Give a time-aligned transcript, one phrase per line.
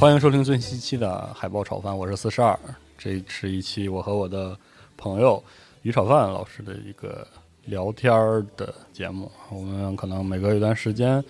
[0.00, 2.58] 欢迎收听最新一期的海豹炒饭，我是四十二。
[2.96, 4.56] 这是一期我和我的
[4.96, 5.44] 朋友
[5.82, 7.28] 于炒饭老师的一个
[7.66, 9.30] 聊天儿的节目。
[9.50, 11.22] 我们可能每隔一段时间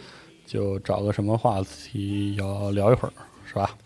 [0.46, 3.12] 就找个什么话题要聊一会儿，
[3.44, 3.76] 是吧？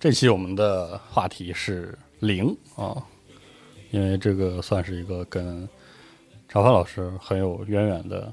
[0.00, 3.04] 这期我们的话题是零啊，
[3.90, 5.68] 因为这个算是一个跟
[6.48, 8.32] 炒饭老师很有渊源的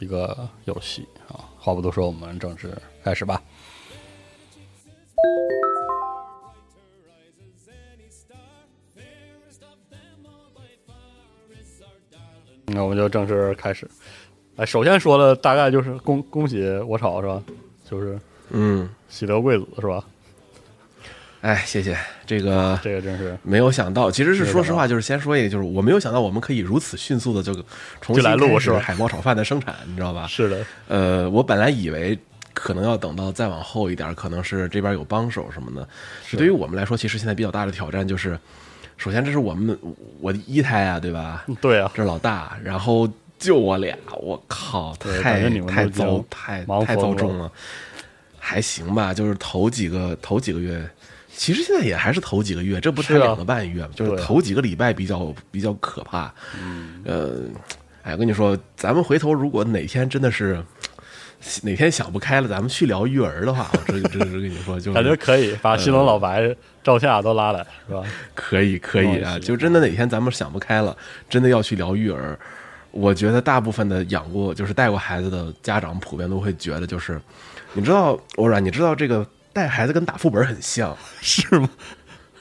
[0.00, 1.48] 一个游戏啊。
[1.58, 3.42] 话不多说，我们正式开始吧。
[12.66, 13.88] 那我们就正式开始。
[14.56, 17.40] 哎，首先说的大概就是恭恭喜我炒是吧？
[17.88, 18.18] 就是
[18.50, 20.04] 嗯，喜得贵子是吧？
[21.42, 21.96] 哎，谢谢
[22.26, 27.52] 这个， 这个真是没有想到，其实是说实话，就是先说一个，就是我没有想到我们可以如此迅速的就
[28.00, 30.26] 重新开始来录是吧海豹炒饭的生产，你知道吧？
[30.26, 32.18] 是的，呃，我本来以为
[32.54, 35.86] 可能要等到再往后一点，可能是这边有帮手什么的。
[36.24, 38.38] 是对于我们来说，其实现在比较大的挑战就是，
[38.96, 39.78] 首先这是我们
[40.20, 41.44] 我的一胎啊，对吧？
[41.60, 43.06] 对啊，这是老大，然后
[43.38, 47.52] 就我俩，我靠，太太糟太太糟重了。
[48.38, 50.86] 还行吧，就是头几个头几个月，
[51.34, 53.88] 其实现在也还是头几个月，这不才两个半月吗？
[53.96, 56.30] 就是头几个礼拜比较比较可怕。
[56.62, 57.40] 嗯，呃，
[58.02, 60.62] 哎，我跟你说，咱们回头如果哪天真的是
[61.62, 68.02] 哪天想不开了，咱们去聊育儿的话，我这这这跟你说，就是感觉可以把西龙老白、赵夏都拉来是吧？
[68.34, 70.96] 可以可以啊，就真的哪天咱们想不开了，
[71.28, 72.38] 真的要去聊育儿，
[72.90, 77.20] 我觉得大部分的养过就是带过孩子的家长普遍都会觉得，就是
[77.74, 81.68] 你知道，我软，你知道这个带孩子跟打副本很像， 是吗？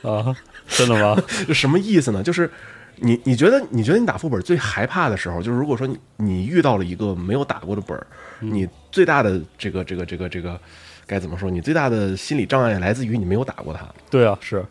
[0.04, 0.36] 啊，
[0.68, 1.22] 真的吗？
[1.48, 2.22] 就 什么意思呢？
[2.24, 2.50] 就是
[2.98, 8.06] 你你觉得你觉得你打副本最害怕的时候，就是如果说你你遇到了一个没有打过的本儿，
[8.52, 10.60] 你最大的这个这个这个这个
[11.06, 11.50] 该怎么说？
[11.50, 14.64] 你最大的心理障碍来自于你没有打过他，对啊，是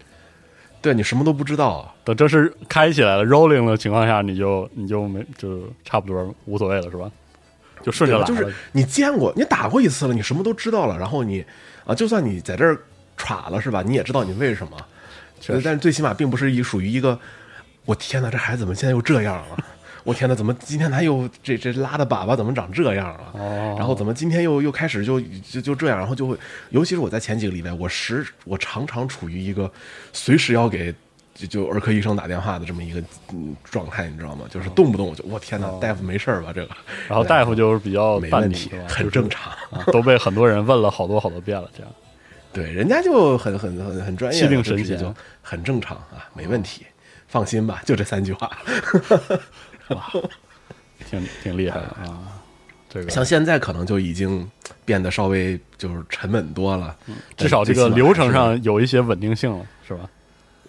[0.80, 1.92] 对你什么都不知道。
[2.04, 7.10] 等正式开起来了，rolling 的情况下，你就你就没就差不多无所谓了是吧？
[7.82, 11.44] 就顺着来，就是你见过，你打过一次了，你什么都知道了，然后你
[11.84, 12.78] 啊，就算你在这儿
[13.16, 13.82] 耍了是吧？
[13.82, 14.76] 你也知道你为什么，
[15.46, 17.18] 但是最起码并不是一属于一个，
[17.84, 19.64] 我天哪，这孩子怎么现在又这样了？
[20.04, 23.32] 我天哪，怎么今天他又这这拉的粑粑怎么长这样了？
[23.34, 26.36] 哦然后怎么今天又又开始就就就这样，然后就会，
[26.70, 29.70] 尤其是我在前几个礼拜，我时我常常处于一个
[30.12, 30.94] 随时要给
[31.34, 33.00] 就就儿科医生打电话的这么一个
[33.32, 34.44] 嗯状态，你知道吗？
[34.50, 36.52] 就是动不动我就我天哪哦，大夫没事儿吧？
[36.54, 36.70] 这个
[37.08, 39.52] 然后大夫就是比较没问题很正常。
[39.70, 41.92] 啊，都被很多人问了好多好多遍了，这样
[42.52, 46.84] 对，人家就很很很很专业，气定神闲就很正常啊，没问题，
[47.26, 48.50] 放心吧，就这三句话。
[51.10, 52.40] 挺挺厉害的啊。
[52.88, 54.46] 这个像现在可能就已经
[54.84, 56.94] 变得稍微就是沉稳多了，
[57.36, 60.08] 至少这个流程上有一些稳定性了，是吧？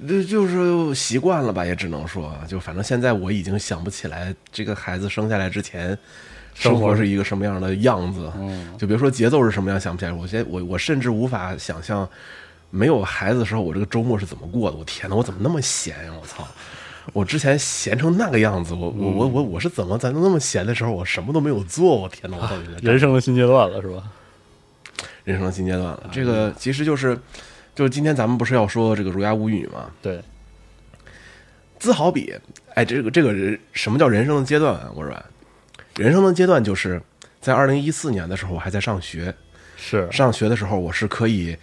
[0.07, 5.89] 这就是习惯了吧，也只能说，就反正现在我已经想不起来这个孩子生下来之前
[6.55, 10.11] 生生活活是一个什么样的样子，嗯就别说节奏是什么样，想不起来。
[10.11, 12.07] 我现在我我甚至无法想象
[12.69, 14.77] 没有孩子的时候我这个周末是怎么过的。
[14.77, 16.47] 我天哪，我怎么那么闲呀、我操！
[17.11, 22.00] 我之前闲成那个样子，我我我我我是怎么在那么闲的时候，我什么都没有做？
[22.00, 24.03] 我天哪，我到底在干 人生的新阶段了，是吧？
[25.25, 26.09] 人生的新阶段了。
[26.11, 27.19] 这个其实就是，
[27.75, 29.91] 就是今天咱们不是要说这个《儒雅无语》吗？
[30.01, 30.21] 对，
[31.77, 32.33] 自豪比，
[32.73, 34.91] 哎，这个这个人什么叫人生的阶段啊？
[34.95, 35.13] 我说，
[35.97, 37.01] 人生的阶段就是
[37.41, 39.33] 在二零一四年的时候，我还在上学。
[39.75, 41.57] 是上学的时候，我是可以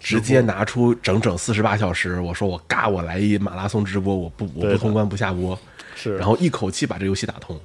[0.00, 5.56] 直接拿出整整四十八小时，我说我嘎，我来一马拉松直播，我不我不通关不下播，
[5.94, 7.60] 是，然后一口气把这游戏打通。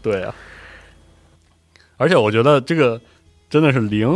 [0.00, 0.34] 对啊，
[1.96, 3.00] 而且我觉得这个
[3.50, 4.08] 真的是零，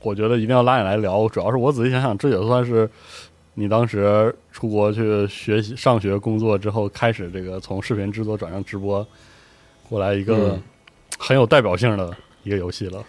[0.00, 1.28] 我觉得一定要拉你来聊。
[1.28, 2.88] 主要是我仔细想想，这也算是
[3.54, 9.06] 你当时出国去学习、上学、工作之后，开始这个从视频制作转向直播
[9.88, 10.62] 过来一个嗯
[11.18, 13.04] 很有代表性的一个游戏了。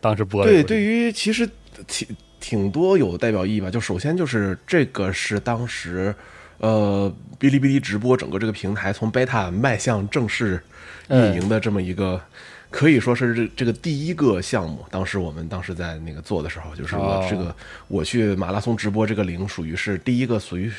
[0.00, 1.48] 当时播的对，对于其实
[1.86, 2.06] 挺
[2.44, 3.70] 挺多有代表意义吧。
[3.70, 6.14] 就首先就是这个是当时
[6.58, 7.10] 呃
[7.40, 10.62] 哔哩哔哩直播整个这个平台从 beta 迈向正式
[11.08, 12.20] 运营的这么一个。
[12.74, 17.54] 可以说是这这个第一个项目，当时我们当时在那个做的时候，就是我哦这个
[17.86, 20.72] 我去马拉松直播这个零属于是第一个属于，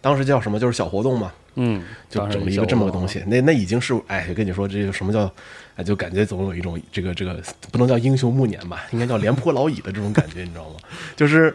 [0.00, 5.32] 当时叫什么就是小活动嘛，嗯，就整了一个这么个东西，那那已经是哎，跟你说这个什么叫，
[5.76, 7.40] 哎，就感觉总有一种这个这个
[7.70, 10.80] 不能叫英雄暮年吧，应该叫廉颇老矣的这种感觉，你知道吗？
[11.14, 11.54] 就是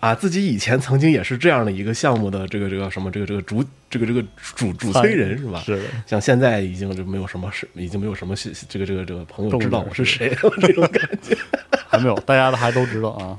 [0.00, 4.22] 啊，自己以前曾经也是这样的一个项目的这个这个什么这个这个主这个这个
[4.54, 5.62] 主主催人是吧？
[5.64, 11.36] 是的，像现在已经就没有什么是已经没有什么是这个这个这个朋友知道我是谁了这种感觉。
[11.88, 13.38] 还没有，大家都还都知道啊。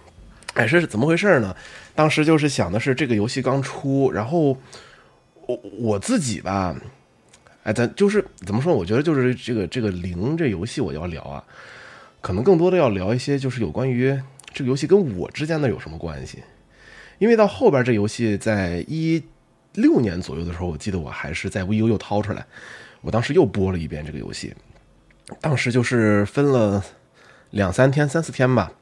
[0.54, 1.54] 哎，是怎么回事呢？
[1.94, 4.56] 当时就是想的是这个游戏刚出，然后
[5.46, 6.74] 我我自己吧，
[7.64, 8.74] 哎，咱就是怎么说？
[8.74, 11.44] 我觉得就是这个这个零这游戏我要聊啊，
[12.20, 14.18] 可能更多的要聊一些就是有关于
[14.58, 16.42] 这个游戏跟我之间的有什么关系。
[17.20, 19.22] 因为到后边这游戏在一
[19.74, 22.44] 六年左右的时候，我记得我还是在 VU 又掏出来，
[23.00, 24.52] 我当时又播了一遍这个游戏，
[25.40, 26.84] 当时就是分了
[27.50, 28.72] 两三天、三四天吧，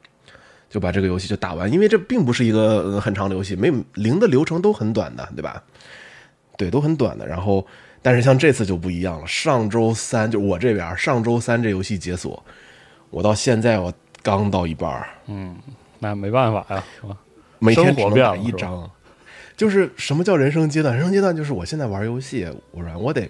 [0.67, 5.63] 就把这个游戏就打完，因为这并不是一个很长的游戏，没零的流程都很短的，对吧？
[6.57, 7.27] 对，都很短的。
[7.27, 7.65] 然后，
[8.01, 9.27] 但是像这次就不一样了。
[9.27, 12.43] 上周三就我这边上周三这游戏解锁，
[13.09, 15.55] 我到现在我刚到一半儿，嗯
[15.99, 16.83] 那没办法呀？
[17.59, 18.89] 每天只打一张。
[19.55, 20.93] 就是什么叫人生阶段？
[20.93, 23.27] 人生阶段就是我现在玩游戏，我说我得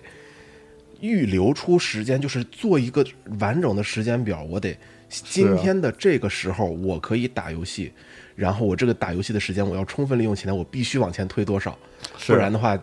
[1.00, 3.06] 预留出时间，就是做一个
[3.40, 4.44] 完整的时间表。
[4.44, 7.94] 我得今天的这个时候我可以打游戏，
[8.36, 11.78] 然后我这个打游戏的时间我要充分利用起来，我必须往前推多少，
[12.26, 12.78] 不然的话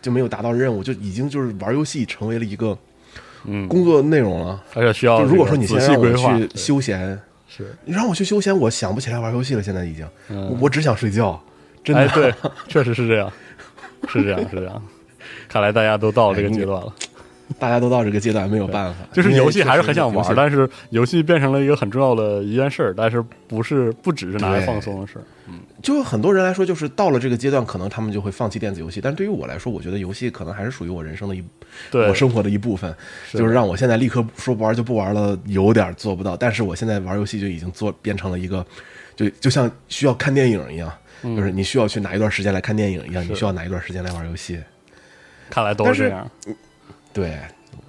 [0.00, 2.78] 就没有达到任务，就已经就是玩游戏成为了一个
[3.44, 4.64] 嗯，工作内容了。
[4.72, 7.20] 而且需要就如果说你现在去休闲，
[7.56, 9.62] 是，你让我去休闲，我想不起来玩游戏了。
[9.62, 11.40] 现在已经，嗯我我只想睡觉，
[11.82, 12.02] 真的。
[12.02, 12.34] 哎，对，
[12.68, 13.32] 确实是这样，
[14.08, 14.82] 是这样，是这样。
[15.48, 16.92] 看来大家都到这个阶段了，
[17.58, 19.00] 大家都到这个阶段，没有办法。
[19.12, 25.22] 就是游戏还是很想玩，但是游戏变成了一个很重要的一件事儿，但是不是不只是拿来放松的事儿。
[25.48, 29.00] 嗯就很多人来说，就是到了这个阶段，可能他们就会放弃电子游戏。
[29.00, 31.44] 但对于我来说，我觉得游戏可能还是属于我人生的一，
[31.92, 32.92] 对我生活的一部分。
[33.32, 36.36] 就是让我现在立刻说不玩就不玩了，有点做不到。
[36.36, 38.66] 但是我现在玩游戏就已经做变成了一个，
[39.14, 40.90] 就就像需要看电影一样，
[41.22, 44.58] 就是你需要去哪一段时间来看电影一样，是你需要哪一段时间来玩游戏。
[45.48, 46.28] 看来都是这样。
[47.16, 47.32] 对，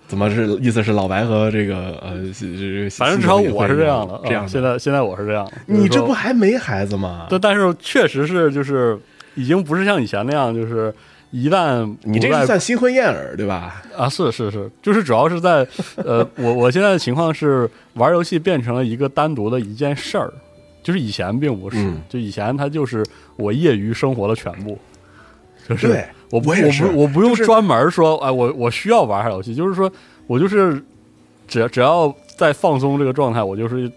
[0.08, 2.12] 怎么是意思是老白和这个呃，
[2.90, 5.46] 反正至少我是这样的，这样现在现在我是这样。
[5.66, 7.28] 你这不还没孩子吗？
[7.30, 8.98] 对，但是确实是就是
[9.36, 10.94] 已经不是像以前那样，就是
[11.32, 13.84] 一旦你这个算新婚燕尔对吧？
[13.98, 15.68] 啊，是是是，就是主要是在
[15.98, 20.32] 呃，我我现在的情况是玩游戏变成了一个单独的一件事儿，
[20.82, 23.06] 就是以前并不是，嗯就以前它就是
[23.36, 24.80] 我业余生活的全部，
[25.68, 29.92] 就是对我不我不我不用专门说，哎，我我需要玩下游戏，就是说
[30.28, 30.84] 我就是
[31.48, 33.90] 只要只要在放松这个状态，我就是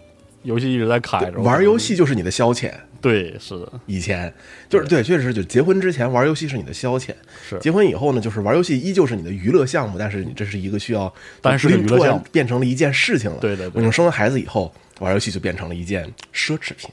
[0.42, 4.32] 游戏一直在开着，玩游戏就是你的消遣，对，是的，以前
[4.68, 7.10] 就是对，确实是，就结婚之前玩游戏是你的消遣，
[7.48, 7.58] 是。
[7.58, 13.38] 结婚以后呢，就是玩游戏依旧是你的娱乐项目，但是你这是一个需要，但是是娱乐突然项目变成了一件事情了。
[13.40, 16.88] 对对对我们生了孩子以后，玩游戏就变成了一件奢侈品，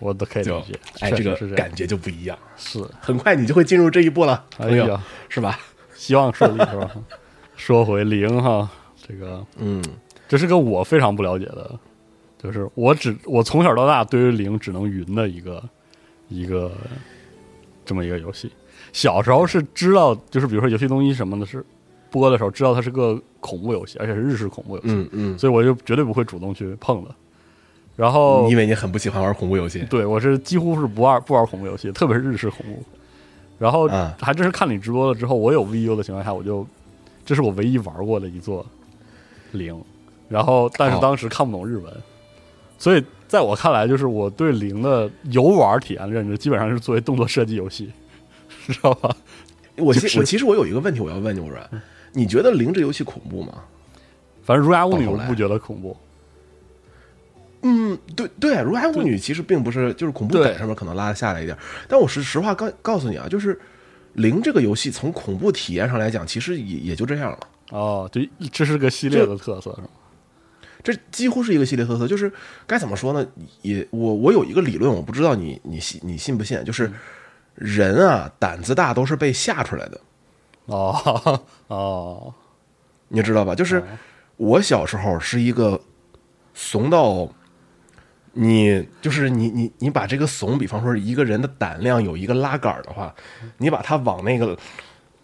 [0.00, 2.36] 我都可以理解，哎，这个是感觉就不一样。
[2.56, 5.58] 是，很快你就会进入这一步了，哎朋友，呀是吧？
[5.94, 6.90] 希望顺利是吧？
[7.56, 8.68] 说回零哈，
[9.06, 9.84] 这个嗯，
[10.26, 11.78] 这是个我非常不了解的，
[12.42, 15.62] 就是我只我从小到大对于零只能云的一个
[16.28, 16.72] 一个
[17.84, 18.50] 这么一个游戏。
[18.92, 21.64] 小时候是知道，就是比如说游戏东西什么的，是
[22.10, 27.14] 播的时候知道它是个恐怖游戏，而且是日式恐怖游戏，嗯嗯，所以我就绝对不会主动去碰的。
[28.00, 32.82] 然后因为你很不喜欢玩恐怖游戏，对我是几乎是不玩不玩恐怖游戏， 特别是日式恐怖。
[33.58, 36.66] 然后啊还真是看你直播了之后，我有 VU 的情况下，我就
[37.26, 38.64] 这是我唯一玩过的一座
[39.52, 39.78] 零。
[40.30, 41.92] 然后但是哦当时看不懂日文，
[42.78, 47.92] 所以在我看来，就是我对零的游玩体验的认知，基本上是作为动作射击游戏，
[48.66, 49.14] 知道吧？
[49.76, 51.68] 我其就是我其实我有一个问题我要问你，我软，
[52.14, 53.52] 你觉得零这游戏恐怖吗？
[54.42, 55.94] 反正《儒雅巫女》到后来我不觉得恐怖，
[57.62, 61.56] 嗯，对对，《如来巫女》其实并不是，就是恐怖对感上面可能拉得下来一点，
[61.88, 63.58] 但我实实话告告诉你啊，就是
[64.14, 67.38] 零这个游戏从恐怖体验上来讲，其实也也就这样了。
[67.70, 69.88] 哦，就这是个系列的特色，是吗？
[70.82, 72.32] 这几乎是一个系列特色，就是
[72.66, 73.26] 该怎么说呢？
[73.60, 76.90] 也我我有一个理论，我不知道你你信你信不信，就是
[77.54, 80.00] 人啊胆子大都是被吓出来的，
[80.64, 82.34] 哦 哦，
[83.08, 83.54] 你知道吧？
[83.54, 83.84] 就是
[84.38, 85.78] 我小时候是一个
[86.54, 87.28] 怂到
[88.32, 93.14] 你，就是你你你把这个怂，比方说一个人的胆量有一个拉杆儿的话，
[93.58, 94.56] 你把他往那个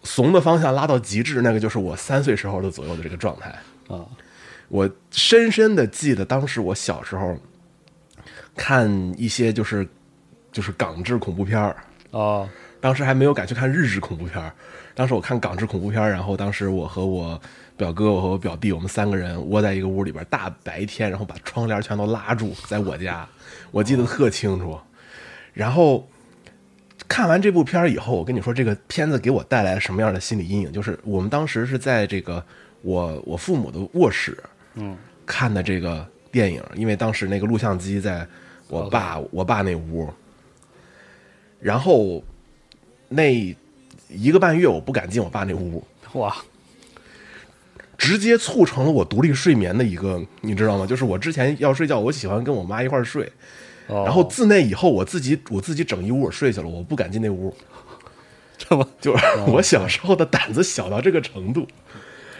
[0.02, 3.54] 怂的方向拉到极致，那个就是我三岁时候的左右的这个状态。
[3.88, 4.04] 啊，
[4.68, 7.38] 我深深的记得当时我小时候
[8.56, 9.86] 看一些就是
[10.50, 11.76] 就是港制恐怖片儿，
[12.10, 12.48] 啊，
[12.80, 14.52] 当时还没有敢去看日制恐怖片儿，
[14.94, 17.40] 当时我看港制恐怖片儿，然后当时我和我
[17.76, 23.28] 表哥、我和我表弟，我们三个人窝在一个屋里边，大白天，然后把窗帘全都拉住，在我家，
[23.70, 24.78] 我记得特清楚。
[25.52, 26.08] 然后
[27.08, 30.72] 看完这部片儿以后，我跟你说，这个片子给我带来什么样的心理阴影？
[30.72, 32.44] 就是我们当时是在这个
[32.82, 34.42] 我我父母的卧室，
[34.74, 38.26] 嗯，看的这个电影，因为当时那个录像机在
[38.68, 40.08] 我爸我爸那屋，
[41.60, 42.22] 然后
[43.08, 43.54] 那
[44.08, 45.82] 一个半月我不敢进我爸那屋，
[46.14, 46.36] 哇，
[47.98, 50.86] 直接促成了我独立睡眠的一个，你知道吗？
[50.86, 53.30] 就是我之前要睡觉，我喜欢跟我妈一块儿睡，
[53.86, 57.54] 哦然后自那以后我自己我自己整一屋我睡去了，我不敢进那屋，
[58.58, 61.66] 这么 就是我小时候的胆子小到这个程度。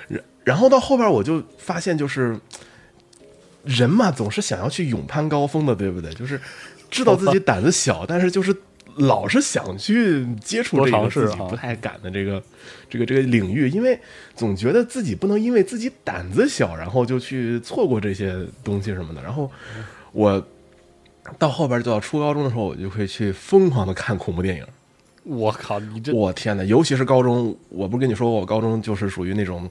[0.09, 2.39] 然然后到后边我就发现，就是
[3.65, 6.13] 人嘛，总是想要去勇攀高峰的，对不对？
[6.15, 6.41] 就是
[6.91, 8.55] 知道自己胆子小，但是就是
[8.97, 12.43] 老是想去接触这个自己尝试啊不太敢的这个
[12.89, 13.99] 这个这个领域，因为
[14.35, 18.35] 总觉得自己不能因为自己胆子小，然后就去错过这些
[18.65, 19.23] 东西什么的。
[19.23, 19.51] 然后
[20.13, 20.43] 我
[21.39, 24.65] 到后边就到初高中的时候，我就会去疯狂的看恐怖电影。
[25.25, 29.69] 我靠，你这我天呐，尤其是高中，我不是跟你说过，我高中就是属于那种，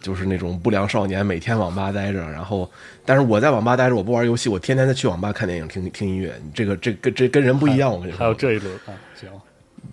[0.00, 2.20] 就是那种不良少年，每天网吧待着。
[2.30, 2.70] 然后，
[3.04, 6.32] 但是我在网吧待着，我不玩游戏，我天天在去网吧看电影、听听音乐。
[6.54, 8.18] 这个这跟这跟人不一样，我跟你说。
[8.18, 9.28] 还有这一轮啊，行，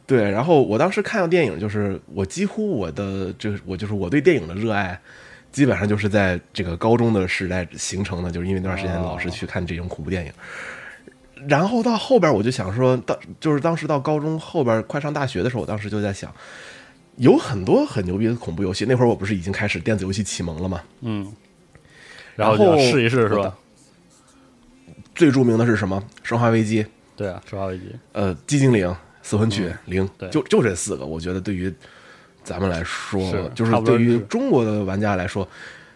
[0.06, 5.00] 对，然后我当时看到电影，就是我几乎我的就是我就是我对电影的热爱，
[5.52, 10.32] 基本上就是在这个高中的时代形成的，就是因为那段时间老是去看这种恐怖电影。
[11.48, 16.34] 然后到后边我就想说，到就是当时到高中后边快上大学的时候，我当时就在想，
[17.18, 18.86] 有很多很牛逼的恐怖游戏。
[18.86, 20.82] 那会儿我不是已经开始电子游戏启蒙了吗？
[21.02, 21.32] 嗯，
[22.36, 23.56] 然后就试一试是吧？
[25.14, 26.04] 最著名的是什么？
[26.28, 26.84] 《生化危机》。
[27.16, 28.94] 对啊，生化危机，呃，寂静岭、
[29.24, 31.74] 死魂曲、零就就这四个，我觉得对于
[32.44, 35.48] 咱们来说，是就是对于中国的玩家来说，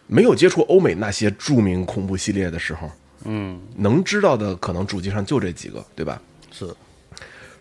[0.08, 2.90] 没有接触欧美那些著名恐怖系列的时候，
[3.26, 6.22] 嗯，能知道的可能主机上就这几个，对吧？
[6.54, 6.74] 是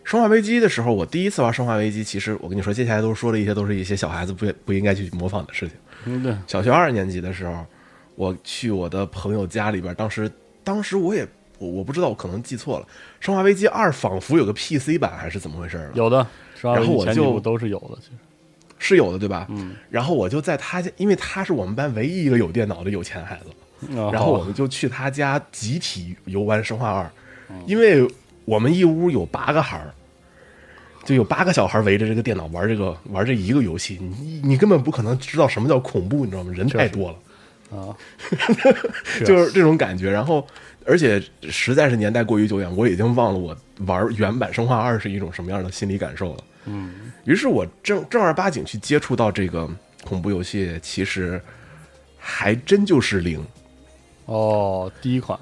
[0.09, 5.77] 生化危机的时候，我第一次玩生化危机，其实我跟你说，接下来都说的一些都是一些小孩子不不应该去模仿的事情。
[6.07, 7.63] 嗯对，小学二年级的时候，
[8.15, 10.31] 我去我的朋友家里边，当时
[10.65, 12.87] 当时我也我我不知道，我可能记错了，
[13.21, 15.91] 《生化危机二》仿佛有个 PC 版还是怎么回事了？
[15.93, 16.27] 有的，
[16.63, 18.17] 然后我就都是有的，其实
[18.79, 19.47] 是有的，对吧？
[19.51, 19.75] 嗯。
[19.91, 27.05] 然后我就在他家，因为他是我们班唯一一个有电脑的有钱孩子，然然后我们就去他家集体游玩《生化二》，
[27.67, 28.09] 因为
[28.47, 29.93] 我们一屋有八个孩儿，
[31.05, 36.53] 就有八个小孩围着这个电脑玩这个玩这一个游戏，你你根本不可能知道什么叫恐怖，你知道吗？
[36.55, 37.19] 人太多了。
[37.71, 37.93] 啊，
[39.27, 40.11] 就是这种感觉。
[40.11, 40.47] 然后，
[40.87, 46.45] 而且实在是年代过于久远，我已经忘了我玩原版《生化二》是一种什么样的心理感受了。
[46.65, 49.69] 嗯，于是我正正儿八经去接触到这个
[50.03, 51.39] 恐怖游戏，其实
[52.17, 53.45] 还真就是零
[54.25, 55.39] 哦，第一款，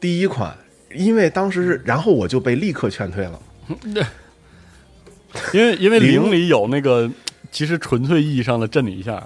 [0.00, 0.56] 第一款，
[0.92, 3.40] 因为当时是，然后我就被立刻劝退了。
[5.52, 7.10] 因为因为零零里有那个
[7.50, 9.22] 其实纯粹意义上的震你一下，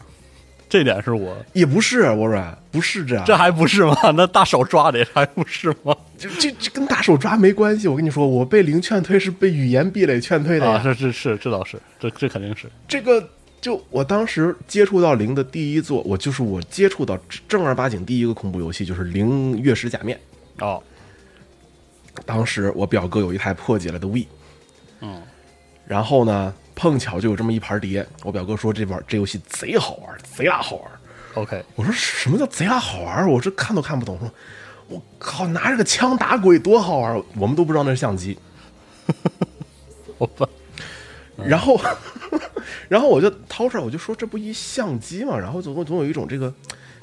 [0.68, 3.96] 这点是我也不是我软，不是这样，这还不是吗？
[4.14, 5.96] 那大手抓的还不是吗？
[6.18, 7.88] 就这这跟大手抓没关系。
[7.88, 10.72] 我跟你说，我被零劝退是被语言壁垒劝退的呀。
[10.72, 13.26] 啊，是是是，这倒是，这这肯定是这个
[13.60, 20.18] 就我当时接触到零的第一座，我就是我接触到正儿八经第一个恐怖游戏就是《零月食假面》。
[20.64, 20.82] 哦，
[22.26, 24.26] 当时我表哥有一台破解了的 V，
[25.00, 25.22] 嗯，
[25.88, 28.06] 然后呢，碰巧就有这么一盘碟。
[28.22, 30.90] 我表哥说这玩这游戏贼好玩，贼拉好玩。
[31.34, 33.26] OK，我说什么叫贼拉好玩？
[33.28, 34.18] 我这看都看不懂。
[34.18, 34.30] 说，
[34.88, 37.22] 我靠，拿着个枪打鬼多好玩！
[37.36, 38.38] 我们都不知道那是相机。
[41.36, 41.80] 然后，
[42.88, 46.52] 然后我就掏出来，我就说这不一相机嘛，然后总总有一种这个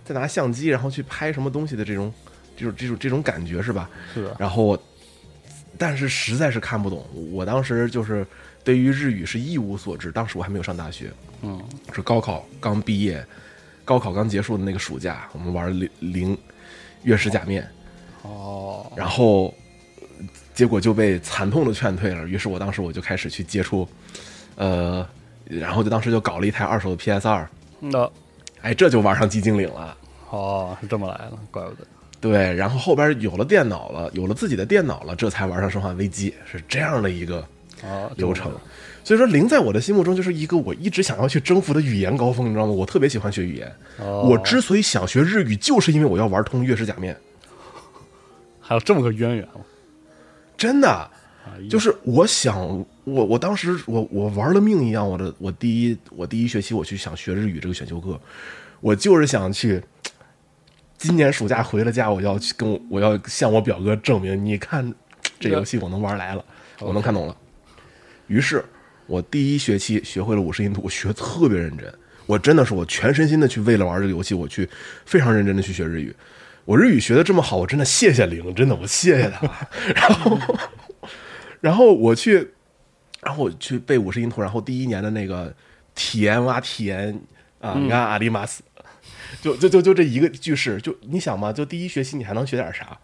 [0.03, 2.13] 在拿相机然后去拍什么东西的这种
[2.57, 3.89] 这种这种这种感觉是吧？
[4.13, 4.77] 是的，然后，
[5.77, 7.05] 但是实在是看不懂。
[7.31, 8.27] 我当时就是
[8.65, 11.09] 对于日语是一无所知，当时我还没有上大学，
[11.41, 13.25] 嗯，是高考刚毕业，
[13.85, 16.37] 高考刚结束的那个暑假，我们玩零零
[17.03, 17.65] 月食假面，
[18.23, 19.53] 哦，然后
[20.01, 20.17] 呃
[20.53, 22.27] 结果就被惨痛的劝退了。
[22.27, 23.87] 于是我当时我就开始去接触，
[24.55, 25.07] 呃，
[25.45, 28.11] 然后就当时就搞了一台二手的 PS 二，那。
[28.61, 29.95] 哎，这就玩上寂静岭了。
[30.31, 31.85] 哦是这么来的，怪不得，
[32.19, 37.45] 对，然后后边有了电脑了，有了自己的电脑了，这才玩上《生化危机》，是这样的一个哦，
[38.15, 38.51] 流程。
[39.03, 42.71] 所以说，零在我的心目中就是一个我一直想要去征服的语言高峰，你知道吗？
[42.71, 43.71] 我特别喜欢学语言。
[43.99, 47.13] 哦我之所以想学日语，就是因为我要玩通《月食假面》，
[48.59, 49.61] 还有这么个渊源，啊
[50.57, 51.09] 真的。
[51.69, 58.19] 就是我想，我我当时我我玩了命一样，我的我第一我第一学期我去想学日语这个选修课，
[58.81, 59.81] 我就是想去。
[60.97, 64.91] 今年暑假回了家，我要去跟我我要向我表哥证明，你看
[65.39, 66.43] 这游戏我能玩来了，
[66.79, 67.37] 我能看懂了。
[68.27, 68.63] 于是，
[69.07, 71.93] 我第一学期学会了五十音图，我学特别认真，
[72.25, 74.67] 我真的是我全身心的去为了玩这个游戏，我去
[75.05, 76.15] 非常认真的去学日语。
[76.65, 79.47] 我日语学的这么好，我真的谢谢零，真的我谢谢他。
[79.95, 80.39] 然后，
[81.61, 82.51] 然后我去，
[83.21, 85.53] 然后我去背五十音图，然后第一年的那个
[85.93, 87.21] 体验哇体验
[87.59, 88.63] 啊，你看阿里马斯，
[89.41, 92.97] 就就就就这一个句式，就你想嘛，就第一学期你还能学点啥？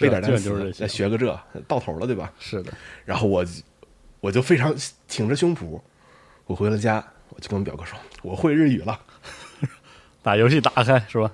[0.00, 2.32] 背点单词，就是再学个这，到头了，对吧？
[2.40, 2.72] 是的，
[3.04, 3.44] 然后我
[4.24, 4.74] 我就非常
[5.06, 5.78] 挺着胸脯，
[6.46, 8.98] 我回了家，我就跟我表哥说，我会日语了，
[10.24, 11.30] 把游戏打开是吧？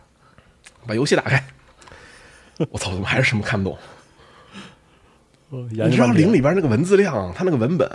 [0.88, 1.40] 把游戏打开。
[2.70, 3.79] 我操，怎么还是什么看不懂？
[5.70, 7.88] 你你知道零里边那个文字量，它那个文本，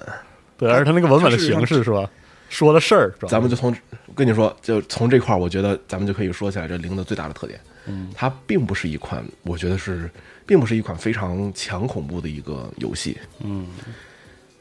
[0.57, 2.09] 对，而且它那个文本的形式是吧？
[2.47, 7.59] 说的事儿，咱们就从我跟你说，就从这块儿，我觉得咱们就可以说起来这零的最大的特点。
[7.87, 10.09] 嗯，它并不是一款，我觉得是，
[10.45, 13.17] 并不是一款非常强恐怖的一个游戏。
[13.41, 13.67] 嗯，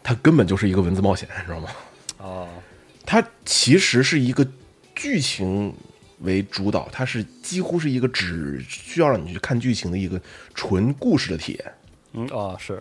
[0.05, 1.69] 它根本就是一个文字冒险，你知道吗？
[2.19, 2.49] 哦，
[3.05, 4.47] 它其实是一个
[4.95, 5.75] 剧情
[6.21, 10.21] 为主导，它是几乎是一个只需要让你去看剧情的一个
[10.55, 11.75] 纯故事的体验，
[12.12, 12.81] 嗯啊是，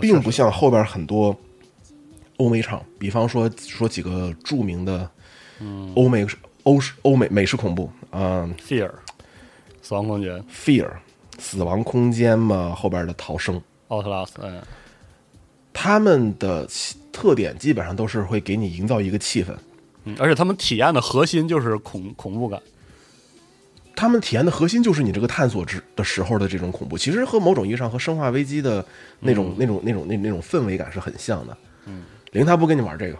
[0.00, 1.36] 并不像后边很多
[2.38, 5.10] 欧美厂，比方说说几个著名的
[5.94, 6.26] 欧美
[6.62, 8.90] 欧式欧美美式恐怖啊、fear
[9.82, 10.36] 死亡空间。
[10.48, 11.02] F e a r
[11.38, 14.62] 死亡空间嘛，后边的逃生，奥特拉斯，嗯，
[15.72, 16.68] 他们的
[17.12, 19.54] 特点基本上都是会给你营造一个气氛，
[20.04, 22.60] 嗯而且他们体验的核心就是恐恐怖感，
[23.94, 28.84] 他们体验的核心就是你这个探索之的时候的这种恐怖，其实和某种意义上和《生化危机》的
[29.20, 31.56] 那种、那种、那种、那那种氛围感是很像的。
[31.86, 32.02] 嗯，
[32.32, 33.18] 零他不跟你玩这个，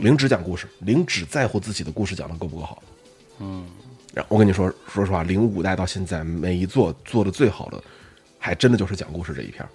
[0.00, 2.82] 零只讲故事，零只在乎自己的故事讲的够不够好。
[3.40, 3.66] 嗯，
[4.14, 7.82] 然后我跟你说，说实话，零五代到现在每一座做的最好的，
[8.38, 9.68] 还真的就是讲故事这一片儿。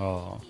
[0.00, 0.40] 哦，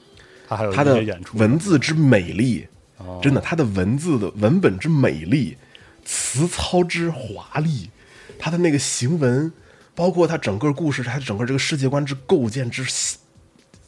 [0.47, 1.19] 他还有一它的。
[1.35, 2.67] 文字之美丽，
[2.99, 3.21] 哦。
[3.23, 5.57] 真的，它的文字的文本之美丽，
[6.05, 7.91] 词操之华丽，
[8.39, 9.53] 它的那个行文，
[9.95, 12.85] 包括它整个故事，它整个这个世界观之构建之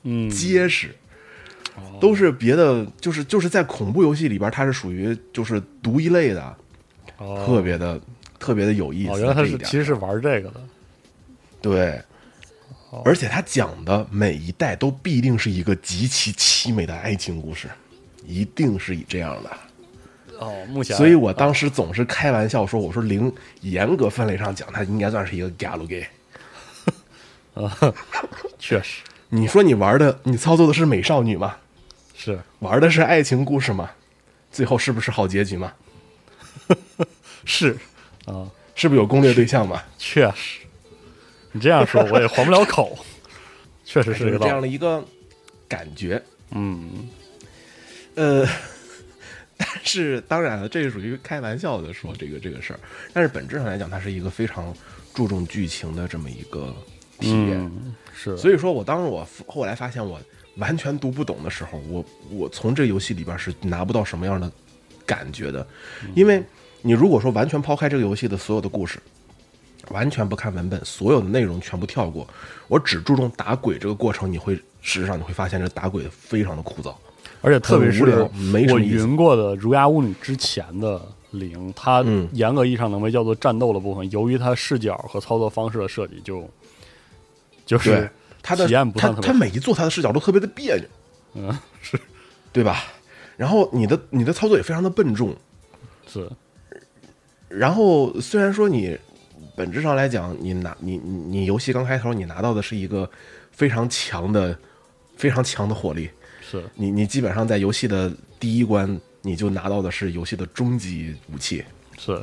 [0.04, 0.94] 嗯，结实，
[2.00, 6.56] 都是别的，就是就是在恐怖游戏里边，它是属于就是独一类的，
[7.18, 7.44] 哦。
[7.44, 8.00] 特别的
[8.38, 9.10] 特别的有意思。
[9.12, 10.60] 哦，原来他是其实是玩这个的，
[11.60, 12.00] 对，
[13.05, 17.68] 而且他讲的每一代都必定是一个极其凄美的爱情故事，
[18.24, 19.51] 一定是以这样的。
[20.38, 26.07] 哦，目前，所以我当时总是开玩笑说，我说零严格分类上讲，它应该算是一个 galgame。
[28.59, 31.57] 确实你说你玩的，你操作的是美少女吗？
[32.14, 33.90] 是玩的是爱情故事吗？
[34.51, 35.72] 最后是不是好结局吗？
[37.44, 37.77] 是
[38.27, 39.83] 啊，是不是有攻略对象吗？
[39.98, 40.61] 确实，
[41.58, 42.96] 你这样说我也还不了口，
[43.84, 44.46] 确实是是这。
[44.46, 45.04] 样的一个
[45.66, 46.22] 感觉。
[46.52, 47.08] 嗯，
[48.14, 48.46] 呃，
[49.58, 52.78] 但是当然了，这是属于开玩笑的说这个这个事儿，
[53.12, 54.72] 但是本质上来讲，它是一个非常
[55.12, 56.72] 注重剧情的这么一个
[57.18, 57.58] 体验。
[57.58, 60.20] 嗯，是，所以说我当时我后来发现我
[60.58, 64.48] 完全读不懂的时候，我我从这个游戏里边是拿不到什么样的
[65.04, 65.66] 感觉的，
[66.14, 66.40] 因为
[66.82, 69.00] 你如果说完全抛开这个游戏的所有的故事，
[69.90, 72.27] 完全不看文本，所有的内容全部跳过，
[72.68, 76.94] 我只注重打鬼这个过程，你会事实上你会发现这打鬼非常的枯燥。
[77.40, 78.05] 而且特别是
[78.72, 86.48] 我云过的《儒雅巫女》之前的零，它嗯严格意义上能被叫做战斗的部分，由于它视角和操作方式的设计就，
[87.64, 88.11] 就是对，
[88.42, 90.85] 它的体验不它算特别好它每一座它的视角都特别的别扭，
[91.35, 91.98] 嗯是。
[92.51, 92.83] 对吧？
[93.37, 95.37] 然后你的你的操作也非常的笨重，
[96.09, 96.29] 是。
[97.46, 98.98] 然后虽然说你
[99.58, 103.10] 本质上来讲，你拿你你你游戏刚开头你拿到的是一个
[103.50, 104.56] 非常强的、
[105.16, 106.08] 非常强的火力，
[106.40, 111.64] 是你你基本上在游戏的第一关你就拿到的是游戏的终极武器，
[111.98, 112.18] 是。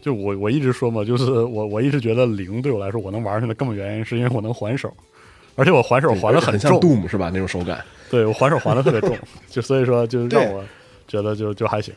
[0.00, 4.90] 就我我一直说嘛，就是我我一直觉得零对我来说我能玩下去的根本原因是因为我能还手，
[5.56, 7.30] 而且我还手还的很像重，Doom 是吧？
[7.30, 7.84] 那种手感。
[8.08, 9.18] 对我还手还的特别重，
[9.50, 10.64] 就所以说就让我
[11.06, 11.92] 觉得就就还行。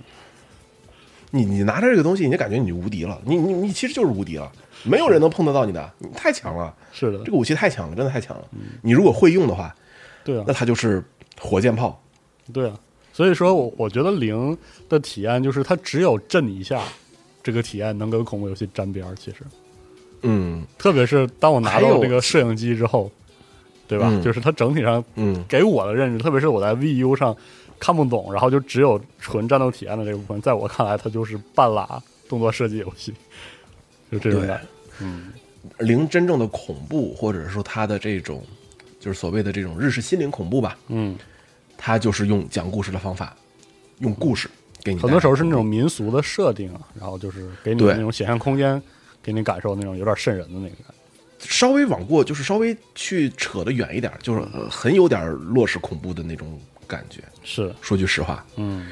[1.36, 4.52] 你你拿着这个东西，你就感觉你就无敌了，你你你其实就是无敌了，
[4.84, 8.44] 没有人能碰得到你的，你太强了，是的这，个武器太强了，真的太强了。
[8.84, 9.76] 你如果会用的话，
[10.24, 11.04] 对啊那，它就是
[11.42, 12.00] 火箭炮。
[12.54, 12.80] 对啊，
[13.12, 14.56] 所以说我我觉得零
[14.88, 16.84] 的体验就是它只有震一下，
[17.42, 19.16] 这个体验能跟恐怖游戏沾边儿。
[19.16, 19.38] 其实，
[20.22, 23.10] 嗯特别是当我拿到这个摄影机之后，
[23.88, 24.08] 对吧？
[24.12, 27.36] 嗯就是它整体上嗯，给我的认知，特别是我在 VU 上
[27.80, 33.14] 看不懂，然后就只有纯战斗体验的这个部分，在我看来，它就是半拉动作设计游戏，
[34.12, 34.68] 就这种对感觉。
[35.02, 35.34] 嗯，
[35.80, 38.44] 零真正的恐怖，或者说它的这种
[39.00, 41.16] 就是所谓的这种日式心灵恐怖吧，嗯，
[41.78, 43.36] 它就是用讲故事的方法，
[44.00, 44.50] 用故事
[44.84, 48.82] 给你很多时候是那种民俗的设定啊，然后就是给你对那种想象空间，
[49.22, 50.94] 给你感受那种有点瘆人的那个感觉。
[51.40, 56.58] 稍微往过，就是稍微去扯得远一点，就是呃很有点洛氏恐怖的那种
[56.94, 57.22] 感觉。
[57.44, 58.88] 是，说句实话，嗯，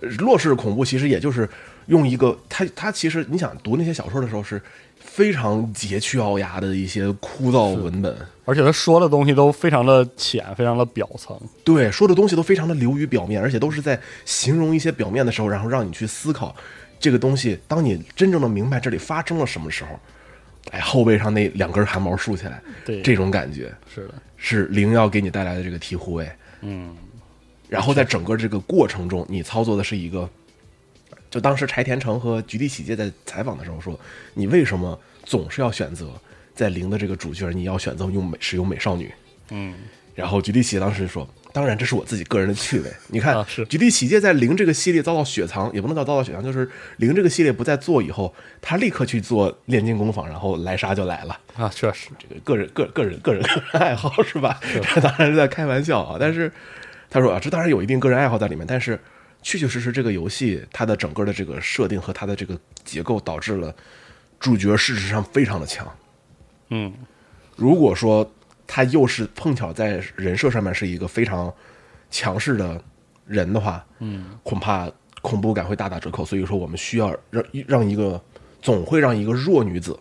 [0.00, 1.48] 呃洛氏恐怖其实也就是
[1.86, 4.60] 用一个他他其实你想读那些小说的时候是
[4.98, 11.38] 非常佶屈聱牙的一些枯燥文本，而且他说的东西都非常的浅，非常的表层。
[11.62, 16.54] 对，说的东西都非常的流于表面，而且都是在形容一些表面的时候，然后让你去思考
[16.98, 17.58] 这个东西。
[17.68, 19.98] 当你真正的明白这里发生了什么时候，
[20.70, 26.30] 哎，后背上那两根汗毛竖起来，对这种感觉是的，是灵药给你带来的这个醍醐味。
[26.64, 26.94] 嗯，
[27.72, 30.28] 然后在整个这个过程中，你操作的是一个，
[31.30, 33.98] 就当时柴田诚和菊地喜介在采访的时候说，
[34.34, 36.10] 你为什么总是要选择
[36.54, 39.10] 在零的这个主角，你要选择用美使用美少女？
[39.48, 39.72] 嗯，
[40.14, 42.92] 然后菊地喜当时说，当然这是我自己个人的趣味。
[43.08, 51.40] 你看，啊是菊地喜介在零这个系列遭到雪藏，也不能叫遭到雪藏，就是零这个系列不再做以后，他立刻去做炼金工坊，然后来杀就来了。
[51.56, 54.60] 啊，确实，这个个人个个人个人个人爱好是吧？
[54.74, 56.18] 这 当然是在开玩笑啊。
[56.20, 56.52] 但是
[57.12, 58.98] 他说啊，这当然有一定个人爱好在里面，但是
[59.42, 63.74] 确确实实这个游戏它的整个的这个设定和它的这个结构导致了
[64.40, 65.86] 主角事实上非常的强。
[66.70, 66.90] 嗯，
[67.54, 68.32] 如果说
[68.66, 71.52] 他又是碰巧在人设上面是一个非常
[72.10, 72.82] 强势的
[73.26, 76.24] 人的话，嗯，恐怕恐怖感会大打折扣。
[76.24, 78.18] 所以说，我们需要让让一个
[78.62, 79.98] 总会让一个弱女子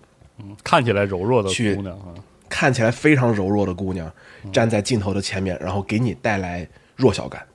[0.64, 2.16] 看起来柔弱的去姑娘啊，
[2.48, 4.10] 看起来非常柔弱的姑娘
[4.54, 6.66] 站在镜头的前面，然后给你带来
[7.02, 7.46] 弱小感，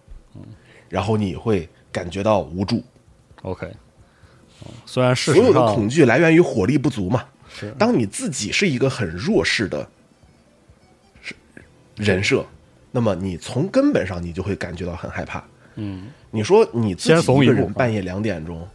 [0.88, 2.82] 然后你会感觉到无助。
[3.42, 3.66] OK，
[4.64, 7.24] 嗯虽然是所有的恐惧来源于火力不足嘛。
[7.48, 9.88] 是当你自己是一个很弱势的
[11.22, 11.34] 是
[11.94, 12.44] 人设，
[12.90, 15.42] 那么你从根本上你就会感觉到很害怕。
[15.76, 18.66] 嗯，你说你自己一个人半夜两点钟，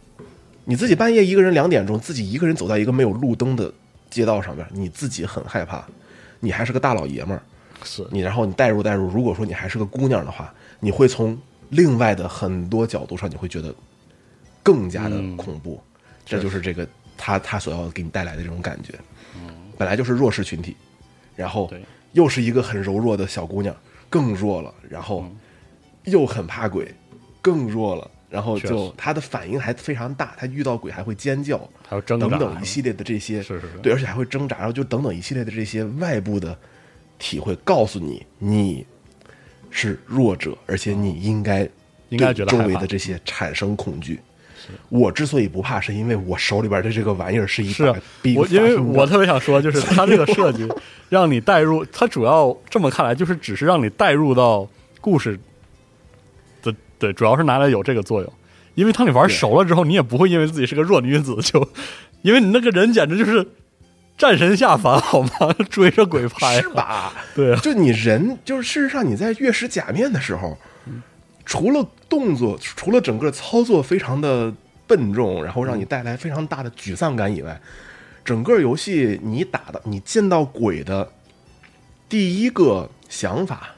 [0.64, 3.72] 你自己半夜一个人两点钟，自己一个人走在一个没有路灯的
[4.10, 5.86] 街道上面，你自己很害怕。
[6.40, 7.42] 你还是个大老爷们儿，
[7.84, 11.38] 是你然后你代入代入，如果说你还是个姑娘的话，你会从
[11.70, 13.74] 另外的很多角度上，你会觉得
[14.62, 15.36] 更加的嗯。
[15.36, 15.82] 恐怖。
[16.24, 18.94] 这就是这个他他所要给你带来的这种感觉。
[19.76, 20.76] 本来就是弱势群体，
[21.34, 21.68] 然后
[22.12, 23.74] 又是一个很柔弱的小姑娘，
[24.08, 25.26] 更弱了，然后
[26.04, 26.94] 又很怕鬼，
[27.40, 28.92] 更弱了，然后就确实。
[28.96, 33.78] 他的反应还非常大，他遇到鬼还会尖叫，还有挣扎等等一系列的这些，是是是。
[33.78, 36.56] 对，而且还会挣扎，然后就等等一系列的这些外部的
[37.22, 38.84] 体会，告诉你你
[39.70, 41.68] 是弱者，而且你应该
[42.08, 44.18] 应该觉得周围的这些产生恐惧。
[44.88, 50.68] 我之所以不怕，是因为我手里边的这个玩意儿是一是啊把冰我因为我特别想说，就是它这个设计
[51.08, 54.68] 让你带入，它主要这么看来就是只是让你带入到
[55.00, 55.38] 故事
[56.60, 58.32] 的，对，主要是拿来有这个作用。
[58.74, 61.68] 因为当你玩熟了之后，你也不会因为自己是个弱女子就，
[62.22, 63.46] 因为你那个人简直就是
[64.22, 65.52] 战神下凡好吗？
[65.68, 67.12] 追着鬼拍是，吧？
[67.34, 70.56] 对啊，就你人，就是事实上你在月食假面的时候，
[71.44, 74.54] 除了动作，除了整个操作非常的
[74.86, 77.60] 笨重，然后让你带来非常大的沮丧感以外，
[78.24, 81.10] 整个游戏你打的，你见到鬼的
[82.08, 83.70] 第一个想法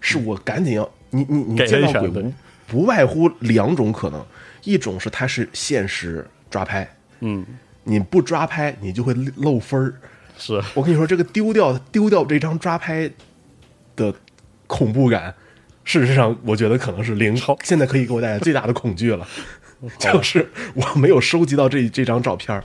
[0.00, 2.32] 是我赶紧要你你你见到鬼不
[2.68, 4.24] 不外乎两种可能，
[4.62, 7.44] 一种是它是现实抓拍，嗯，
[7.88, 9.94] 你不抓拍你就会漏分儿。
[10.36, 10.62] 是。
[10.74, 13.10] 我跟你说，这个丢掉丢掉这张抓拍
[13.96, 14.14] 的
[14.66, 15.34] 恐怖感，
[15.82, 19.26] 事实上我觉得可能是零超，现在可以给我带来最大的恐惧了，
[19.98, 22.62] 就是我没有收集到这这张照片儿。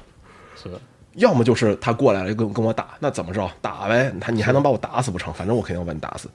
[0.55, 0.69] 是，
[1.13, 3.49] 要么就是他过来了跟跟我打，那怎么着？
[3.61, 4.13] 打呗？
[4.21, 5.33] 他你还能把我打死不成？
[5.33, 6.29] 反正我肯定要把你打死，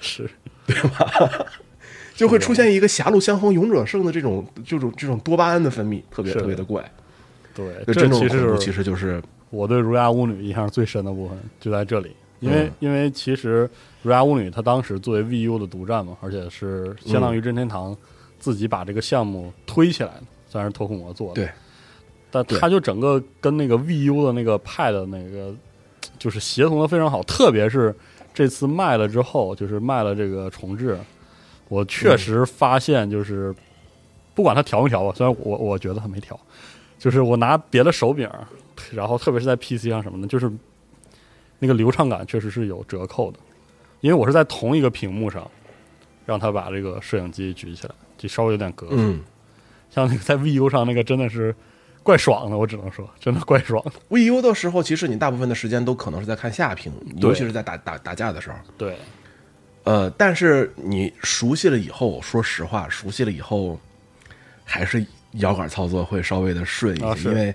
[0.00, 0.28] 是。
[0.66, 1.46] 对吧，
[2.14, 6.82] 就会出现一个狭路相逢勇者胜的这种这种这种多巴胺的分泌，特别特别的怪。
[7.54, 12.72] 对，就这其实其实就是我对《儒雅巫女》印象最深的部分就在这里，因为、嗯。
[12.80, 13.66] 因为其实
[14.02, 17.96] 《儒雅巫女》她当时作为 VU 的独占嘛，而且是相当于任天堂
[18.38, 21.50] 自己把这个项目推起来的，虽然是脱库摩做的，对，
[22.30, 25.54] 但他就整个跟那个 VU 的那个 Pad 那个
[26.18, 27.94] 就是协同的非常好，特别是
[28.32, 30.96] 这次卖了之后，就是卖了这个重置，
[31.68, 33.54] 我确实发现就是、
[34.34, 36.38] 不管他调没调吧，虽然我我觉得他没调，
[37.00, 38.30] 就是我拿别的手柄，
[38.92, 40.48] 然后特别是在 PC 上什么的，就是
[41.58, 43.38] 那个流畅感确实是有折扣的，
[44.02, 45.50] 因为我是在同一个屏幕上
[46.26, 48.90] 让他把这个摄影机举起来，就稍微有点隔阂。
[48.92, 49.20] 嗯。
[49.90, 51.52] 像那个在 VU 上那个真的是
[52.04, 53.92] 怪爽的，我只能说真的怪爽的。
[54.08, 58.56] VU 的时候，其实你大部分的时间都可能是在看下屏，尤其是在打打打架的时候。
[58.78, 58.96] 对，
[59.82, 63.80] 呃，但是你熟悉了以后，说实话，熟悉了以后，
[64.64, 67.54] 还是摇杆操作会稍微的顺一些，啊因为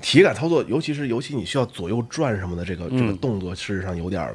[0.00, 4.34] 体感操作，尤其是尤其你需要左右转什么的，这个、这个嗯动作，事实上有点儿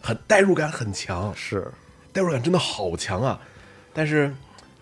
[0.00, 1.66] 很代入感很强，是。
[2.12, 3.40] 代入感真的好强啊！
[3.92, 4.32] 但是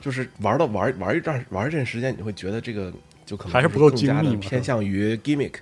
[0.01, 2.91] 就是玩到玩玩一段玩一阵时间，你会觉得这个
[3.27, 5.55] 就可能还是不够更加精密偏向于 gimmick，、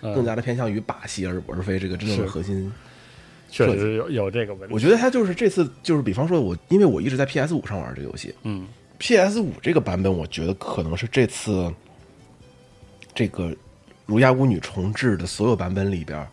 [0.00, 0.12] 嗯。
[0.14, 2.28] 更加的偏向于把戏，而而非这个真正的是。
[2.28, 2.72] 核心。
[3.48, 4.74] 确实有有这个问题。
[4.74, 8.66] 我觉得他就是这次就是，比方说我，因为我一直在 PS 五上玩这个游戏嗯，
[9.02, 11.74] ，PS 五这个版本，我觉得可能是这次
[13.12, 13.46] 这个
[14.06, 16.24] 《儒雅巫女》重置的所有版本里边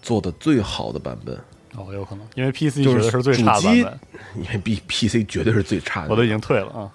[0.00, 1.36] 做的最好的版本，
[1.76, 3.68] 哦，有可能，因为 PC 就觉得是最差的
[4.34, 6.08] 因为 B PC 绝对是最差的。
[6.08, 6.90] 我都已经退了啊，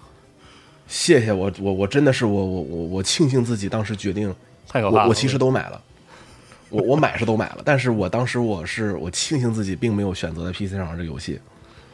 [0.87, 4.33] 谢谢我我我真的是我我我我庆幸自己当时决定，
[4.67, 5.03] 太可怕了。
[5.03, 5.79] 我我其实都买了。
[6.71, 11.39] 我我买是都买了，但是我当时我是我庆幸自己并没有选择在 PC 上玩这个游戏。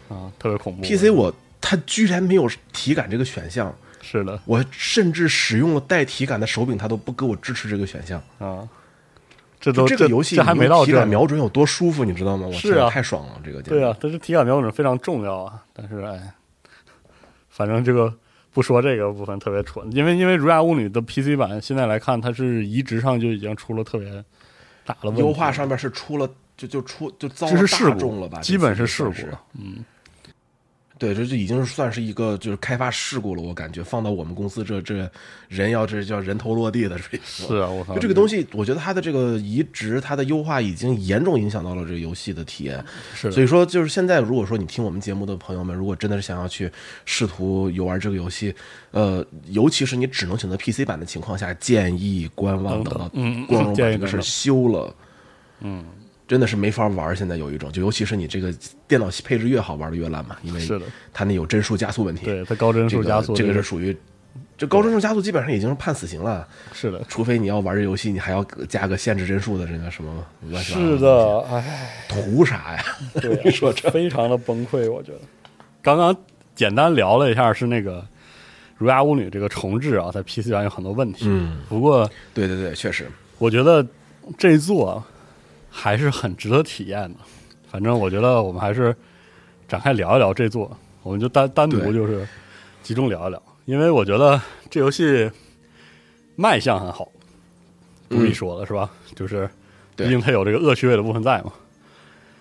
[0.08, 0.82] 啊，特别恐怖。
[0.82, 1.34] PC 我
[1.68, 8.22] 它居然没有体感这个选项，是的我甚至使用了带体感的手柄，它都不给我支持这个选项。
[8.38, 8.70] 啊，
[9.60, 12.46] 这都这个游戏这还没到这你用体感瞄准有多舒服，你知道吗？
[12.46, 15.64] 我是啊太爽了，这个简直对啊，但是体感瞄准非常重要啊。
[15.74, 16.36] 但是哎，
[17.50, 18.14] 反正这个
[18.54, 24.24] 不说这个部分特别蠢，因为因为《儒雅巫女》的 PC 版现在来看，它是移植上就已经出了特别
[24.86, 25.22] 大的问题。
[25.22, 28.40] 优化上面是出了就就出就遭了这是事故大众了吧？
[28.40, 29.42] 基本是事故了。
[29.60, 29.84] 嗯，
[30.98, 33.42] 对，这就已经算是一个就是开发事故了。
[33.42, 35.10] 我感觉放到我们公司这这
[35.50, 37.48] 人要这叫人头落地的水平。
[37.48, 42.82] 是啊，我操，就这个东西，我觉得它的这个移植、它的优化已经严重影响到了这个游戏的体验。
[43.14, 46.72] 是所以说，就是现在，如果说你听我们节目的朋友们，如果真的是想要去
[47.04, 48.56] 试图游玩这个游戏，
[48.92, 54.96] 呃，尤其是你只能选择 PC 版的情况下，建议观望，等到嗯光荣 把这个事修了。
[55.60, 55.84] 嗯，
[56.28, 57.16] 真的是没法玩。
[57.16, 58.54] 现在有一种，就尤其是你这个
[58.88, 62.26] 电脑配置越好，玩的越烂嘛，因为是的它那有帧数加速问题。
[62.26, 63.96] 对它高帧数加速，这个个是属于
[64.58, 66.48] 这高帧数加速，基本上已经是判死刑了。
[66.74, 72.86] 是的，除非你要玩这游戏，你还要加个限制帧数的这个什么乱七八糟是的，哎，图啥呀？
[73.22, 75.20] 对啊、你 说这非常的崩溃，我觉得。
[75.82, 76.16] 刚刚
[76.56, 78.02] 简单聊了一下，是那个
[78.78, 81.26] 《儒雅巫女》这个重置啊，在 PC 上有很多问题。
[81.28, 83.08] 嗯，不过对对对，确实，
[83.38, 83.86] 我觉得
[84.38, 85.04] 这一座
[85.78, 87.20] 还是很值得体验的。
[87.70, 88.96] 反正我觉得我们还是
[89.68, 90.72] 展开聊一聊这座，
[91.04, 92.26] 我们就单单独就是
[92.82, 95.30] 集中聊一聊，因为我觉得这游戏
[96.38, 97.12] 卖相很好，
[98.08, 98.90] 不必说了、是吧？
[99.14, 99.50] 就是
[99.98, 101.52] 毕竟它有这个恶趣味的部分在嘛。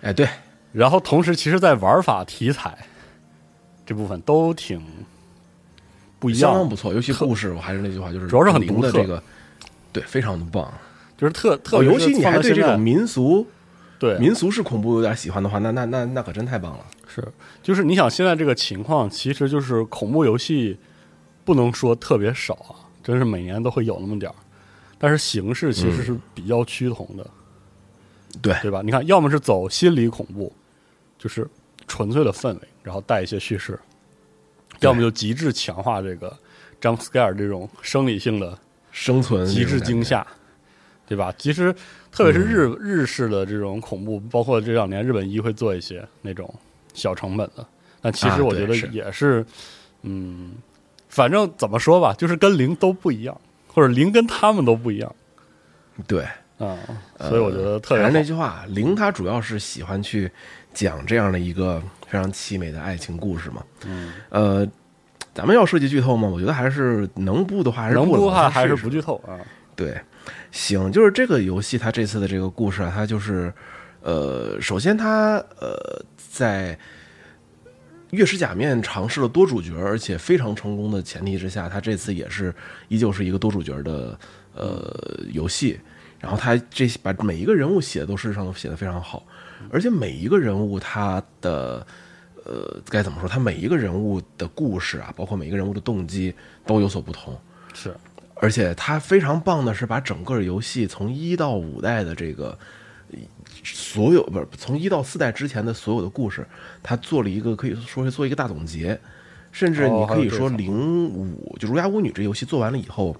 [0.01, 0.25] 哎，对，
[0.71, 2.77] 然后同时，其实，在玩法题材
[3.85, 4.81] 这部分都挺
[6.19, 6.93] 不一样，相当不错。
[6.93, 9.21] 尤其故事，我还是那句话，就是主要是很独特这个，
[9.91, 10.71] 对，非常的棒。
[11.17, 13.45] 就是特特尤其你还对这种民俗
[13.97, 14.17] 对。
[14.19, 16.85] 民俗式恐怖有点喜欢的话，那那那那可真太棒了。
[17.07, 17.25] 是，
[17.63, 20.77] 就是你想现在这个情况，其实就是恐怖游戏
[21.43, 24.35] 不能说特别少啊，真是每年都会有那么点儿，
[24.97, 27.25] 但是形式其实是比较趋同的，
[28.41, 28.53] 对。
[28.61, 28.81] 对吧？
[28.83, 30.51] 你看，要么是走心理恐怖，
[31.17, 31.47] 就是
[31.87, 33.73] 纯粹的氛围，然后带一些叙事；
[34.81, 36.37] 要么就极致强化这个
[36.81, 38.57] jump scare 这种生理性的
[38.91, 40.25] 生存极致惊吓，
[41.07, 41.33] 对吧？
[41.37, 41.73] 其实
[42.11, 46.53] 特别是日、日式的这种恐怖，包括这两年日本一会做一些那种
[46.93, 47.65] 小成本的，
[48.01, 49.45] 但其啊实我觉得也是，
[50.03, 50.53] 嗯，
[51.09, 55.15] 反正怎么说吧，就是跟零都不一样，或者零跟他们都不一样
[56.07, 56.25] 对。
[56.57, 56.77] 啊、
[57.19, 60.31] 所以我觉得特别好还是那句话，零他主要是喜欢去
[60.73, 63.61] 讲这样的一个非常凄美的爱情故事嘛。
[63.85, 64.65] 嗯，呃，
[65.33, 66.29] 咱们要涉及剧透吗？
[66.29, 69.35] 我觉得还是能不的话，还是能不的话还是不剧透啊。
[69.75, 69.99] 对，
[70.51, 73.53] 行，就是这个游戏它这次的这个故事啊，它就是
[74.01, 76.77] 呃，首先它呃在
[78.11, 82.53] 月食假面尝试了多主角，而且非常成功的前提之下，它这次也是
[82.87, 84.17] 依旧是一个多主角的
[84.53, 85.79] 呃游戏。
[86.17, 89.23] 然后它这把每一个人物写的都事实上都写的非常好，
[89.69, 91.85] 而且每一个人物他的
[92.45, 93.29] 呃该怎么说？
[93.29, 96.33] 他每一个人物的故事啊，包括每一个人物的动机
[96.65, 97.37] 都有所不同。
[97.73, 97.95] 是，
[98.35, 102.57] 而且它非常棒的是把整个游戏从一到五代的这个
[103.11, 103.17] 呃
[103.63, 106.45] 所有不是从一到四代之前的所有的故事，
[106.83, 108.99] 它做了一个可以说是做一个大总结，
[109.51, 113.15] 甚至哦你可以说零五就《儒牙巫女》这游戏做完了以后，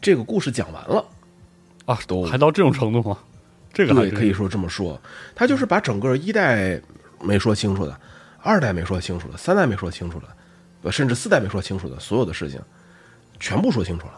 [0.00, 1.04] 这个故事讲完了。
[1.86, 2.24] 啊，都。
[2.24, 3.18] 还到这种程度吗？
[3.72, 4.98] 这个还对，可以说这么说，
[5.34, 6.80] 他就是把整个一代
[7.20, 8.00] 没说清楚的，
[8.40, 10.28] 二代没说清楚的，三代没说清楚的，
[10.82, 12.60] 呃，甚至四代没说清楚的所有的事情，
[13.44, 14.14] 全部说清楚了，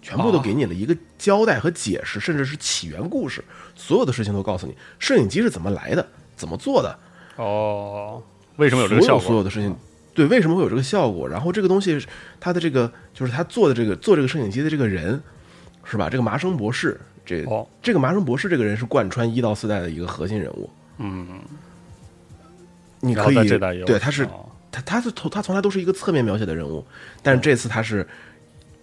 [0.00, 3.44] 全部都哦给你了一个交代和解释，甚至是起源故事，
[3.76, 6.98] 所有的事情都告诉你，摄影机是怎么来的，怎么做的，
[7.36, 8.22] 哦，
[8.56, 9.44] 为什么有这个效所有所有果？
[9.44, 9.76] 的事情，
[10.14, 11.28] 对，为什么会有这个效果？
[11.28, 12.02] 然后这个东西，
[12.40, 15.22] 它的这个就是他做的这个做这个摄影机的这个人，
[15.84, 16.08] 是吧？
[16.08, 20.70] 这个麻生博士，这、哦这个麻生博士这个人是贯穿一到四代的一个核心人物。
[20.96, 21.26] 嗯，
[23.00, 23.46] 你可以
[23.84, 26.82] 对，他是哦他他是从他从来都是一个侧面描写的人物，
[27.22, 28.06] 但是这次他是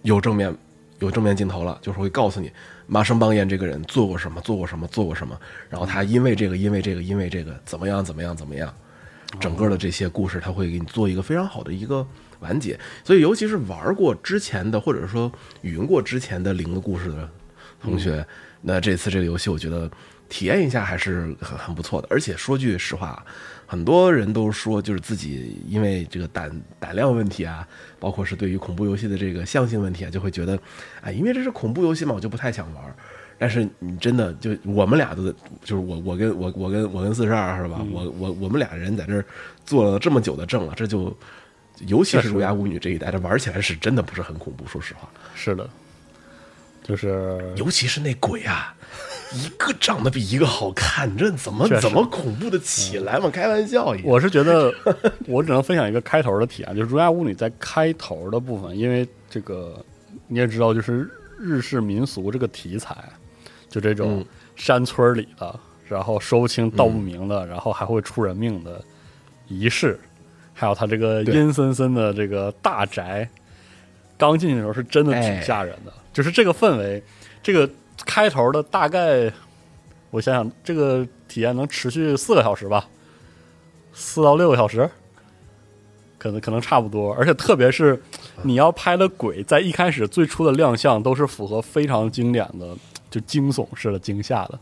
[0.02, 0.54] 有正面
[0.98, 2.50] 有正面镜头了，就是会告诉你
[2.86, 8.72] 麻生邦彦这个人做过什么，做过什么，做过什么，然后他因为这个，因为这个，因为这个怎么样，怎么样，怎么样，
[9.38, 12.06] 整个的这些故事他会给你做一个非常好的一个
[12.40, 12.78] 完结。
[13.04, 15.30] 所以，尤其是玩过之前的，或者说
[15.62, 17.28] 语音过之前的零的故事的
[17.80, 18.26] 同学，
[18.60, 19.88] 那这次这个游戏，我觉得
[20.28, 22.08] 体验一下还是很很不错的。
[22.10, 23.24] 而且说句实话，
[23.66, 27.66] 很多人都说，就是自己因为这个胆胆量问题啊，
[27.98, 30.58] 包括是对于恐怖游戏的这个相性问题啊，就会觉得，
[31.00, 32.84] 哎，因为这是恐怖游戏嘛，我就不太想玩。
[33.40, 37.80] 但是你真的就我们俩都就是我我跟我我跟我跟四十二是吧？
[37.92, 39.24] 我我我们俩人在这儿
[39.64, 41.16] 做了这么久的证了，这就
[41.86, 45.08] 尤其是儒牙舞女这一代，这玩起来是真的不是很恐怖，说实话。
[45.36, 45.70] 是的，
[46.88, 48.74] 就是尤其是那鬼啊，
[49.34, 53.28] 一个长得比一个好看，这怎么怎么恐怖的起来嘛？
[53.30, 54.06] 开玩笑一样。
[54.08, 54.72] 我是觉得，
[55.26, 59.84] 我只能分享一个开头的体验，就是《儒雅巫女》在开头的部分，因为这个
[60.26, 62.96] 你也知道，就是日式民俗这个题材，
[63.68, 64.26] 就这种嗯。
[64.56, 68.82] 山村里的，然后说不清道不明的，然后还会出人命的
[69.46, 69.96] 仪式，
[70.52, 73.28] 还有他这个阴森森的这个大宅，
[74.16, 75.40] 刚进去的时候是真的挺哎。
[75.42, 77.00] 吓人的，就是这个氛围，
[77.44, 77.70] 这个
[78.04, 79.32] 开头的大概，
[80.10, 82.88] 我想想，这个体验能持续四个小时吧。
[83.92, 84.90] 四到六个小时，
[86.18, 87.14] 可能可能差不多。
[87.14, 88.02] 而且特别是
[88.42, 92.76] 你要拍的鬼，在一开始最初的亮相都是符合非常经典的，
[93.08, 94.58] 就惊悚式的惊吓的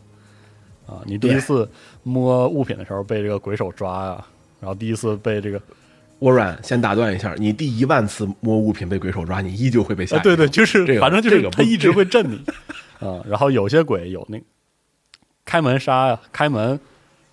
[0.85, 1.01] 啊！
[1.07, 1.67] 你第一次
[2.03, 4.23] 摸物品的时候被这个鬼手抓呀、
[4.59, 5.59] 然后第一次被这个
[6.19, 12.41] 窝软，先打断一下，你第一万次摸物品被鬼手抓，你依旧会被吓啊，对对，就是、这个反正就是他一直会震你
[12.99, 13.21] 啊。
[13.27, 14.41] 然后有些鬼有那
[15.45, 16.79] 开门杀呀，开门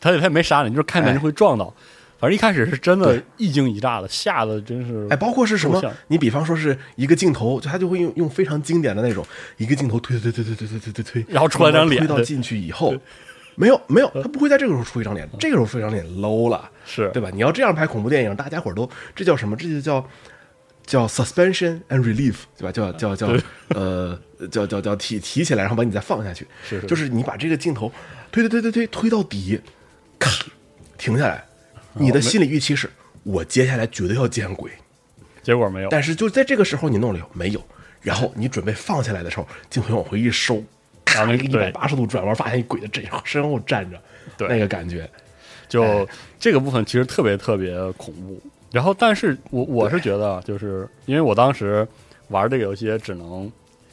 [0.01, 1.73] 他也他也没杀你，就是开门哎就会撞到。
[2.17, 5.83] 反正一开始是真的一惊一乍的，吓得真是哎，包括是什么？
[6.09, 9.27] 你比方说是一个镜头，就他就会用用非常经典的那种
[9.59, 12.95] 一个镜头推推推推推推推推推，然后出来张脸推到进去以后，
[13.57, 17.11] 没有没有，他不会在这个时候出一张脸，这个时候出一张脸 low 了，是。
[17.13, 17.31] 对吧？
[17.33, 19.57] 你要这样拍恐怖电影，大家伙都这叫什么？
[19.57, 20.07] 这就叫
[20.87, 22.73] 叫 suspension and relief，对吧？
[22.73, 23.29] 叫叫叫
[23.69, 24.19] 呃
[24.51, 27.91] 叫叫叫提提起来，然后把你再放下去，是是就是你把这个镜头
[28.31, 29.61] 推推推推推推到底，
[30.19, 30.31] 咔
[30.99, 31.45] 停下来，
[31.95, 32.91] 你的心理预期是
[33.23, 34.71] 我接下来绝对要见鬼，
[35.43, 35.89] 结果没有。
[35.89, 37.65] 但是就在这个时候你弄了没有，
[38.03, 40.63] 然后你准备放下来的时候，镜头往回一收，
[41.15, 43.99] 然后那对百八十度转弯，发现一鬼在这身后站着，
[44.37, 45.09] 对那个感觉，
[45.69, 46.07] 就
[46.39, 48.41] 这个部分其实特别特别恐怖。
[48.73, 51.87] 然后，但是我我是觉得啊，就是因为我当时
[52.29, 53.51] 玩这个游戏也只能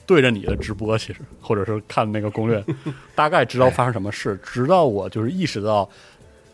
[0.08, 2.64] 对着你的直播，其实或者是看那个攻略，
[3.14, 4.40] 大概知道发生什么事。
[4.42, 5.88] 直到我就是意识到，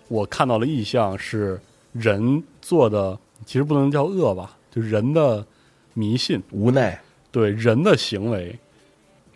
[0.09, 1.57] 我看到了异象是
[1.93, 5.45] 人做的，其实不能叫恶吧，就人的
[5.93, 6.99] 迷信，无奈，
[7.32, 8.53] 对人的行为，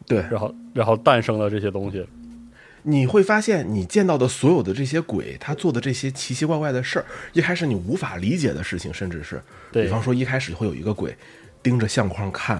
[0.05, 2.05] 对，然后然后诞生了这些东西。
[2.83, 9.39] 你会发现，你见到的所有的这些鬼，他做的这些奇奇怪怪的事儿，一开始你无法理解的事情，甚至是，
[9.71, 11.15] 对比方说一开始会有一个鬼
[11.61, 12.57] 盯着相框看，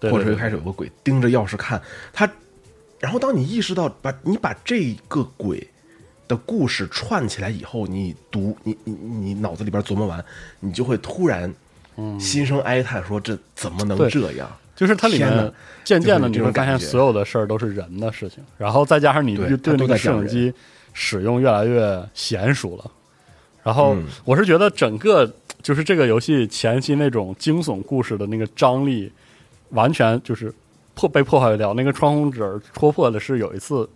[0.00, 1.80] 对对对或者说一开始有个鬼盯着钥匙看，
[2.12, 2.28] 他，
[2.98, 5.64] 然后当你意识到把你把这个鬼
[6.26, 10.24] 的故事串起来以后，你读你你你脑子里边琢磨完，
[10.58, 11.54] 你就会突然
[12.18, 14.50] 心生哀叹，说这怎么能这样？
[14.80, 15.52] 就是它里面
[15.84, 20.50] 渐渐的你会发现，所有的事儿都是人的事情，然后再加上你对对那个摄影机
[20.94, 22.90] 使用越来越娴熟了，
[23.62, 29.12] 然后嗯我是觉得整个就是这个游戏前期那种惊悚故事的那个张力，
[29.68, 30.50] 完全就是
[30.94, 31.74] 破被破坏掉。
[31.74, 33.86] 那个窗户纸戳破的是有一次，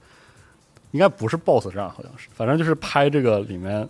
[0.90, 3.88] 应该不是 BOSS 战，好像是，反正就是拍这个里面，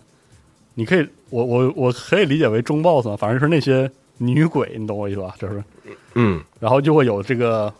[0.75, 5.35] 你可以我我我可以理解为中 BOSS 嘛，反正就是那些女鬼，你懂我意思吧？
[5.37, 5.61] 就是。
[6.15, 7.71] 嗯，然后就会有这个，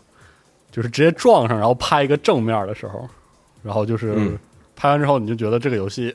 [0.70, 3.08] 就是直接撞上，然后拍一个正面的时候，
[3.62, 4.38] 然后就是、嗯
[4.78, 6.14] 拍完之后，你就觉得这个游戏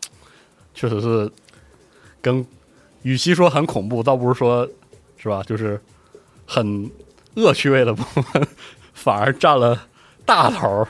[0.74, 1.32] 确实是
[2.20, 2.44] 跟
[3.00, 4.68] 与其说很恐怖，倒不如说
[5.16, 5.80] 是吧，就是
[6.46, 6.90] 很
[7.36, 8.46] 恶趣味的部分，
[8.92, 9.86] 反而占了
[10.26, 10.88] 大头儿，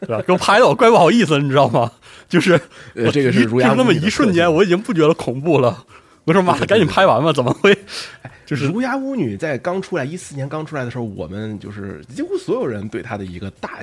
[0.00, 0.22] 对吧？
[0.26, 1.90] 给我拍的我怪不好意思，你知道吗？
[2.28, 2.52] 就是
[2.94, 5.86] 我呃这个是就是那么一瞬间，我已经不觉得恐怖了。
[6.24, 7.76] 我说妈的，赶紧拍完吧，怎么会？
[8.46, 13.78] 就是儒雅巫女在刚出来一四年刚出来的时候，我们就是几乎所有人对她的一个大、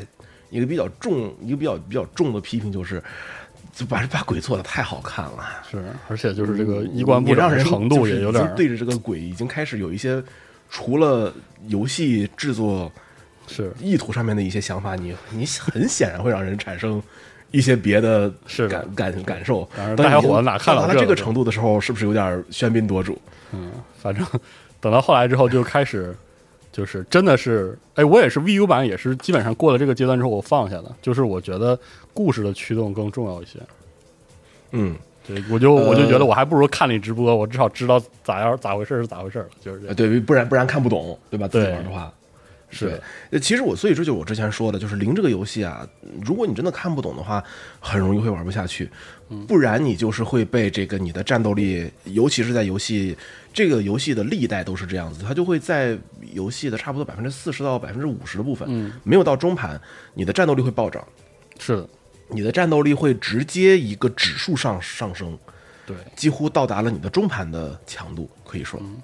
[0.50, 3.02] 一个比较重、一个比较比较重的批评就是，
[3.74, 10.24] 就把把鬼做的太好看了，是，而且就是这个衣冠不你让人整的程度也有点对着这个鬼已经开始有一些
[10.70, 11.34] 除了
[11.68, 12.92] 游戏制作
[13.48, 17.02] 是意图上面的一些想法，你你很显然会让人产生。
[17.52, 23.18] 一些别的是感感感受，大小伙子哪看到这个到达这个程度的时候，是不是有点喧宾夺主？
[23.54, 24.26] 嗯反正
[24.80, 26.16] 等到后来之后就开始，
[26.72, 31.78] 就是真的是，哎，我也是 VU 版也是基本上过了这个阶段之后我放下了，就是我觉得
[32.14, 33.60] 故事的驱动更重要一些。
[34.72, 34.96] 嗯，
[35.28, 39.90] 对，我就我就觉呃得我还不如看你直播，我至少知道咋样咋回事是咋回事了，就是这样。
[39.90, 41.48] 呃对，不然不然看不懂，对吧？
[41.48, 42.12] 自己对玩的话，
[42.72, 43.02] 是
[43.40, 45.88] 其实我所以这就是我之前说的，就是零这个游戏啊，
[46.24, 47.44] 如果你真的看不懂的话，
[47.80, 48.90] 很容易会玩不下去。
[49.30, 53.16] 嗯不然你就是会被这个你的战斗力，尤其是在游戏
[53.54, 55.98] 这个游戏的历代都是这样子，它就会在
[56.34, 59.80] 游戏的差不多百分之四十到百分之五十的部分，嗯没有到中盘，
[60.14, 61.06] 你的战斗力会暴涨，
[61.58, 61.90] 是的，
[62.28, 65.38] 你的战斗力会直接一个指数上上升，
[65.86, 65.96] 对。
[66.14, 68.98] 几乎到达了你的中盘的强度，可以说，嗯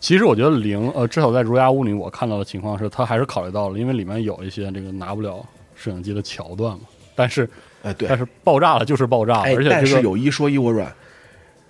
[0.00, 5.44] 其实我觉得零呃，至少在《儒雅屋》里》我看到的情况是，他还是考虑到了，因为里面有一些这个拿不了
[5.74, 6.80] 摄影机的桥段嘛。
[7.14, 7.48] 但是
[7.82, 10.94] 哎，对，但是爆炸了就是爆炸了，哎，而且这个但是有一说一，我软，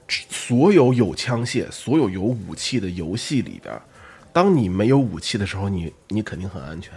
[0.09, 3.75] 所有有枪械、所有有武器的游戏里边，
[4.33, 6.93] 当你没有武器的时候，你你肯定很安全。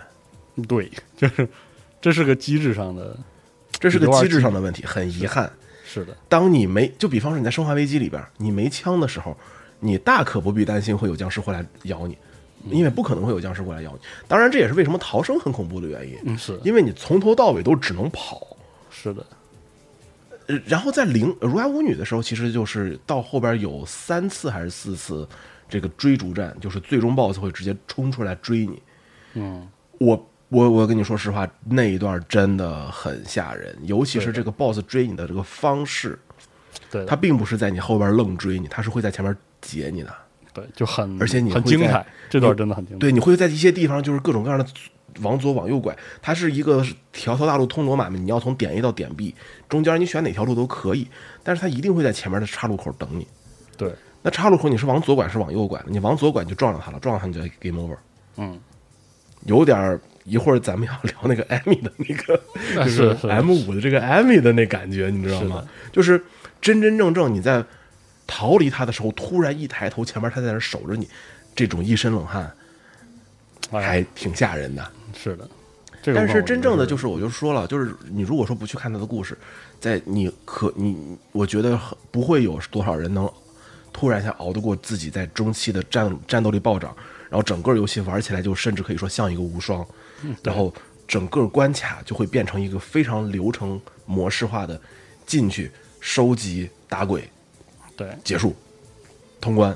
[0.68, 1.48] 对， 就是
[2.02, 3.18] 这是个机制上的，
[3.80, 5.50] 这是个机制上的问题，很遗憾。
[5.86, 9.36] 是的，当你没，就比方说你在《生化危机》里边，你没枪的时候，
[9.82, 12.18] 你大可不必担心会有僵尸会来咬你，
[12.70, 14.00] 因为不可能会有僵尸过来咬你。
[14.28, 18.56] 当然，这也是为什么逃生很恐怖的原因，嗯，是，因为你从头到尾都只能跑。
[18.90, 19.26] 是的，
[20.48, 25.28] 呃，然后在零呃儒雅巫女的时候，其实就是到后边有三次还是四次
[25.68, 28.82] 这个追逐战，就是最终 BOSS 会直接冲出来追你。
[29.34, 29.68] 嗯，
[29.98, 36.20] 我我我跟你说实话，那一段真的很吓人，尤其是这个 BOSS 追你的这个方式，
[36.92, 40.14] 对，他并不是在你后边愣追你，他是会在前面截你的。
[40.54, 44.66] 对就很，而且你很精彩，这段真的很精彩，对，你会在一些地方就是各种各样的
[45.22, 49.34] 往左往右拐，它是一个条条大路通罗马嘛，你要从点 A 到点 B，
[49.70, 51.08] 中间你选哪条路都可以，
[51.42, 53.26] 但是它一定会在前面的岔路口等你。
[53.78, 55.86] 对，那岔路口你是往左拐是往右拐的？
[55.88, 57.96] 你往左拐就撞上它了，撞上它你就 game over。
[58.36, 58.60] 嗯，
[59.46, 62.38] 有点儿一会儿咱们要聊那个艾米的那个，
[62.84, 65.66] 就是是 M 五的这个艾米的那感觉，你知道吗？
[65.94, 66.22] 就是
[66.60, 67.64] 真真正正你在
[68.34, 71.06] 逃离他的时候，突然一抬头，前面他在那儿守着你，
[71.54, 72.50] 这种一身冷汗，
[73.72, 74.92] 哎还挺吓人的。
[75.14, 75.50] 是的，
[76.02, 79.38] 这个但是真正的就是，我就说了，就是你如果说不去看他的故事，
[79.82, 81.78] 在你可你，我觉得
[82.10, 83.30] 不会有多少人能
[83.92, 86.96] 突然一下熬得过自己在中期的战战斗力暴涨，
[87.30, 89.86] 然后整个游戏玩起来就甚至可以说像一个无双，
[90.24, 90.74] 嗯然后
[91.06, 94.80] 整个关卡就会变成一个非常流程模式化的
[95.26, 95.70] 进去
[96.00, 97.30] 收集打鬼
[98.02, 98.56] 对结束
[99.40, 99.76] 通关，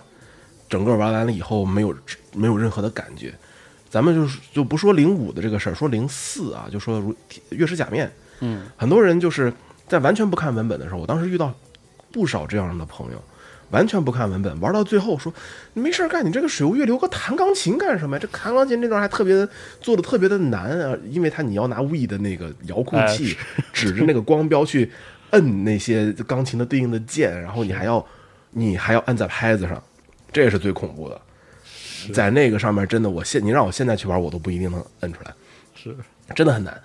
[0.68, 1.96] 整个玩完了以后没有
[2.34, 3.34] 没有任何的感觉。
[3.88, 7.16] 咱们就是就不说零五的这个事儿，说零四啊，就说如
[7.50, 8.12] 月食假面，
[8.42, 9.54] 嗯，很多人就是
[9.88, 11.54] 在完全不看文本的时候，我当时遇到
[12.12, 13.24] 不少这样的朋友，
[13.70, 15.34] 完全不看文本，玩到最后说
[15.74, 18.20] 没事干，你这个水无月留个弹钢琴干什么呀？
[18.20, 19.48] 这弹钢琴这段还特别的
[19.80, 23.38] 做的特别的难啊，因为它你要拿 We 的那个遥控哎器
[23.72, 24.92] 指着那个光标去
[25.30, 28.06] 摁那些钢琴的对应的键，然后你还要
[28.58, 29.84] 你还要按在拍子上，
[30.32, 31.22] 这是最恐怖的。
[32.14, 35.34] 在那个上面，真的，我现你让我现在去玩，我都不一定能摁出来。
[35.76, 35.94] 是
[36.34, 36.82] 真的很难。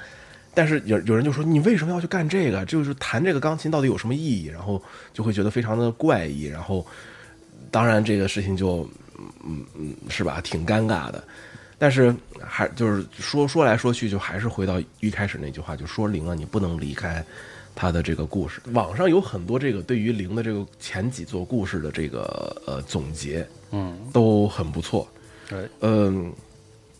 [0.52, 2.64] 但是有有人就说你为什么要去干这个？
[2.64, 4.46] 就是弹这个钢琴到底有什么意义？
[4.46, 6.44] 然后就会觉得非常的怪异。
[6.44, 6.84] 然后
[7.70, 8.88] 当然这个事情就
[9.44, 11.22] 嗯嗯嗯是吧，挺尴尬的。
[11.78, 12.14] 但是
[12.44, 17.24] 还就是说说来说去，就还是回到一开始那句话，就说灵啊，你不能离开
[17.74, 18.60] 他的这个故事。
[18.72, 25.08] 网上有很多这个对于零的这个前几座故事的这个呃总结，嗯，都很不错。
[25.48, 26.32] 对，嗯，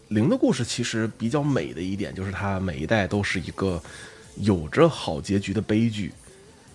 [0.08, 3.80] 零的故事其实比较美的一点就是它每一代都是一个
[4.36, 6.12] 有着好结局的悲剧，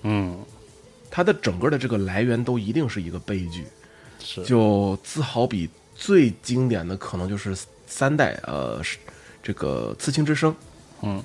[0.03, 0.37] 嗯，
[1.09, 3.65] 它的整个的这个来源都一定是一个悲剧。
[4.19, 4.43] 是。
[4.43, 7.55] 就自好比最经典的可能就是
[7.87, 8.97] 三代，呃，是
[9.43, 10.55] 这个刺青之声，
[11.01, 11.23] 嗯，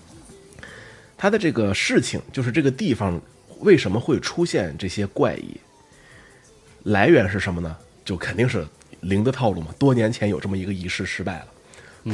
[1.21, 3.21] 它的这个事情就是这个地方
[3.59, 5.55] 为什么会出现这些怪异，
[6.85, 7.77] 来源是什么呢？
[8.07, 8.67] 就肯定是
[9.03, 9.67] 零的套路嘛。
[9.79, 11.47] 多年前有这么一个仪式失败了，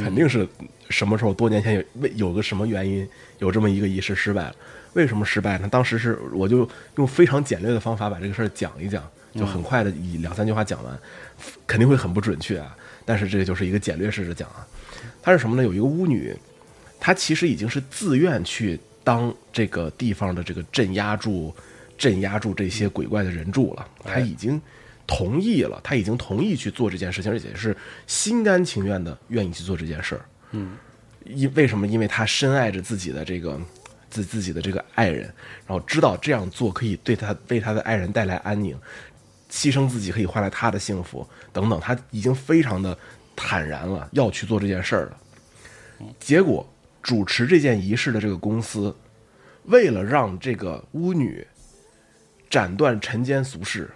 [0.03, 0.45] 肯定是
[0.89, 1.33] 什么时候？
[1.33, 3.07] 多年前有为有个什么原因
[3.39, 4.55] 有这么一个仪式失败了？
[4.91, 5.69] 为什么失败呢？
[5.69, 10.99] 当时是我就用非常简略的方法把这个事儿讲一讲，就很快的以两三句话讲完，
[11.65, 12.75] 肯定会很不准确啊。
[13.05, 14.67] 但是这个就是一个简略式的讲啊。
[15.21, 15.63] 它是什么呢？
[15.63, 16.35] 有一个巫女，
[16.99, 18.77] 她其实已经是自愿去
[19.07, 21.55] 当这个地方的这个镇压住、
[21.97, 23.87] 镇压住这些鬼怪的人住了。
[24.03, 24.61] 他已经
[25.07, 27.73] 同意了，他已经同意去做这件事情，而且是
[28.05, 30.25] 心甘情愿的愿意去做这件事儿。
[30.51, 30.75] 嗯，
[31.23, 31.87] 因为什么？
[31.87, 33.57] 因为他深爱着自己的这个
[34.09, 35.33] 自自己的这个爱人，
[35.65, 38.77] 然后知道这样做可以对他为他的爱人带来安宁，
[39.49, 42.97] 牺牲自己可以换来他的幸福等等，他已经非常的
[43.37, 45.17] 坦然了，要去做这件事儿了。
[46.19, 46.67] 结果
[47.07, 48.93] 主持这件仪式的这个公司，
[49.63, 51.47] 为了让这个巫女
[52.49, 53.89] 斩断尘间俗世，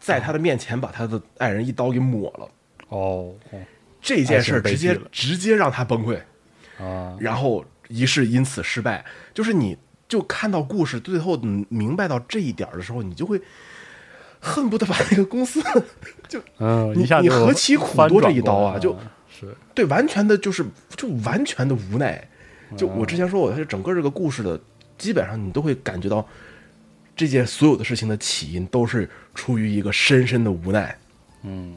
[0.00, 2.50] 在他的面前把他的爱人一刀给抹了，
[2.88, 3.60] 哦哦
[4.02, 6.18] 这件事儿直接直接让他崩溃。
[6.80, 9.04] 啊，然后仪式因此失败。
[9.32, 9.78] 就是你
[10.08, 11.36] 就看到故事最后
[11.68, 13.40] 明白到这一点的时候，你就会
[14.40, 15.62] 恨不得把那个公司
[16.26, 18.76] 就嗯，你你何其苦翻多这一刀啊！
[18.80, 18.98] 就
[19.30, 22.28] 是对，完全的就是就完全的无奈。
[22.76, 24.60] 就我之前说过，它整个这个故事的
[24.96, 26.26] 基本上你都会感觉到
[27.16, 30.96] 这件所有的事情的起因都是出于一个深深的无奈。
[31.42, 31.74] 嗯，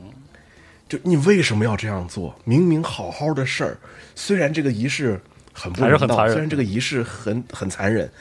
[0.90, 2.36] 就你为什么要这样做？
[2.44, 3.78] 明明好好的事儿，
[4.16, 5.20] 虽然这个仪式
[5.54, 8.12] 很不很虽然这个仪式很很残忍，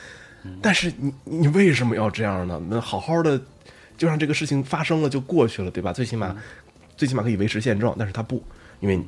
[0.63, 2.61] 但是你你为什么要这样呢？
[2.69, 3.41] 那好好的
[3.97, 5.93] 就让这个事情发生了就过去了，对吧？
[5.93, 6.37] 最起码、
[6.97, 8.43] 最起码可以维持现状，但是他不，
[8.81, 9.01] 因为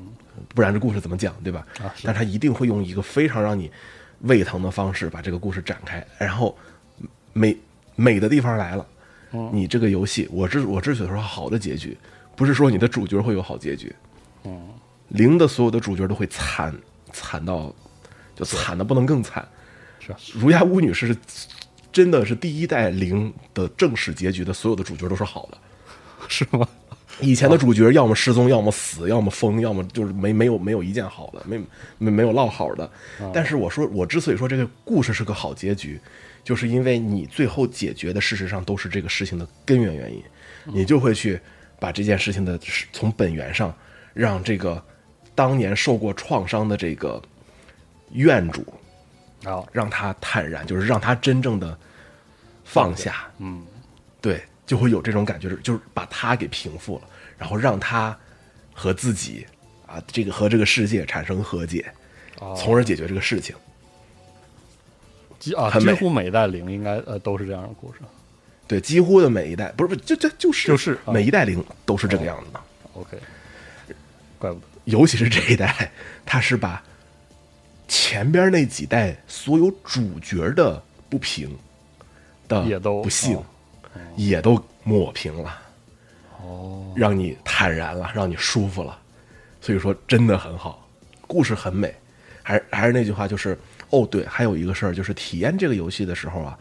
[0.54, 1.66] 不然这故事怎么讲，对吧？
[2.02, 3.70] 但他一定会用一个非常让你
[4.20, 6.56] 胃疼的方式把这个故事展开，然后
[7.32, 7.56] 美
[7.96, 8.86] 美的地方来了。
[9.34, 11.96] 嗯你这个游戏，我之我之所以说好的结局，
[12.36, 13.90] 不是说你的主角会有好结局，
[14.44, 14.68] 嗯，
[15.08, 16.74] 零的所有的主角都会惨
[17.12, 17.74] 惨到，
[18.36, 19.46] 就惨的不能更惨。
[19.98, 21.16] 是吧儒雅巫女是
[21.90, 25.56] 真的是第一代零的正史结局的所有的主角都是好的，
[26.28, 26.68] 是吗？
[27.22, 31.58] 以前的主角要么失踪，要么死，要么疯，要么就是没没有没有一件好的，没
[31.98, 32.90] 没没有落好的。
[33.32, 36.00] 但是我说，我之所以说这个故事是个好结局，
[36.44, 40.22] 就是因为你最后解决的事实上都是这个事情的根源原因，
[40.64, 41.40] 你就会去
[41.78, 42.58] 把这件事情的
[42.92, 43.74] 从本源上，
[44.12, 44.82] 让这个
[45.34, 47.20] 当年受过创伤的这个
[48.12, 48.64] 院主，
[49.44, 51.76] 啊，让他坦然，就是让他真正的
[52.64, 53.62] 放下，嗯，
[54.20, 57.02] 对，就会有这种感觉，就是把他给平复了，
[57.42, 58.16] 然后让他
[58.72, 59.44] 和自己
[59.84, 61.84] 啊，这个和这个世界产生和解，
[62.38, 63.52] 哦从而解决这个事情。
[65.40, 67.98] 几啊，几乎每一代零应该呃都是这样的故事。
[68.68, 72.60] 对，几乎的每一代，不是不是，就这就是就是啊每一代零都是这个样子的。
[72.92, 73.18] OK，
[74.38, 74.66] 怪不得。
[74.84, 75.90] 尤其是这一代，
[76.24, 76.80] 他是把
[77.88, 80.80] 前边那几代所有主角的
[81.10, 81.58] 不平
[82.46, 83.44] 的也都不幸哦
[84.14, 85.61] 也都抹平了，
[86.42, 88.98] 哦，让你坦然了，让你舒服了。
[89.60, 90.86] 所以说真的很好，
[91.26, 91.94] 故事很美。
[92.42, 93.56] 还是还是那句话，就是
[93.90, 96.58] 哦，对，还有一个事儿，就是体验这个游戏的时候啊，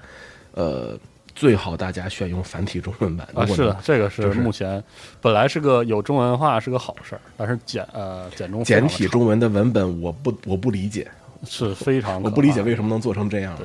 [0.51, 0.95] 呃，
[1.33, 3.27] 最好大家选用繁体中文版。
[3.33, 4.83] 啊，是的，这个是目前
[5.19, 11.09] 本来是个有中文化是个好事儿，但是简呃简中简体中文的文本，我不我不理解，
[11.43, 13.57] 是非常我不理解为什么能做成这样。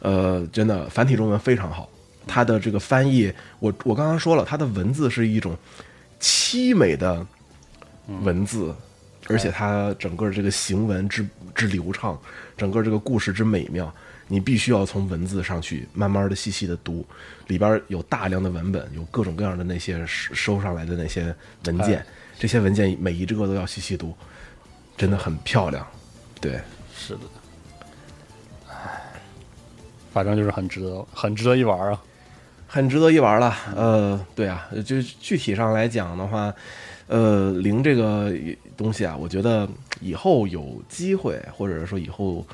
[0.00, 1.88] 呃，真的繁体中文非常好，
[2.28, 5.56] 它的这个翻译，我我刚刚说了，它的文字是一种
[6.20, 7.26] 凄美的
[8.22, 8.72] 文字，
[9.26, 12.16] 而且它整个这个行文之之流畅，
[12.56, 13.92] 整个这个故事之美妙，
[14.28, 17.04] 你必须要从文字上去慢慢的细细的读，
[17.48, 22.06] 里边有大量的文本，有各种各样的那些收收上来的那些文件哎，
[22.38, 24.14] 这些文件每一个都要细细读，
[24.96, 25.86] 真的很漂亮，
[26.40, 26.60] 对。
[27.00, 27.20] 是的，
[28.68, 28.74] 唉，
[30.12, 32.02] 反正就是很值得，很值得一玩啊。
[32.70, 33.52] 很值得一玩了。
[33.74, 36.54] 呃，对啊，就具体上来讲的话，
[37.06, 38.30] 呃，零这个
[38.76, 39.66] 东西啊，我觉得
[40.02, 42.46] 以后有机会，或者说以后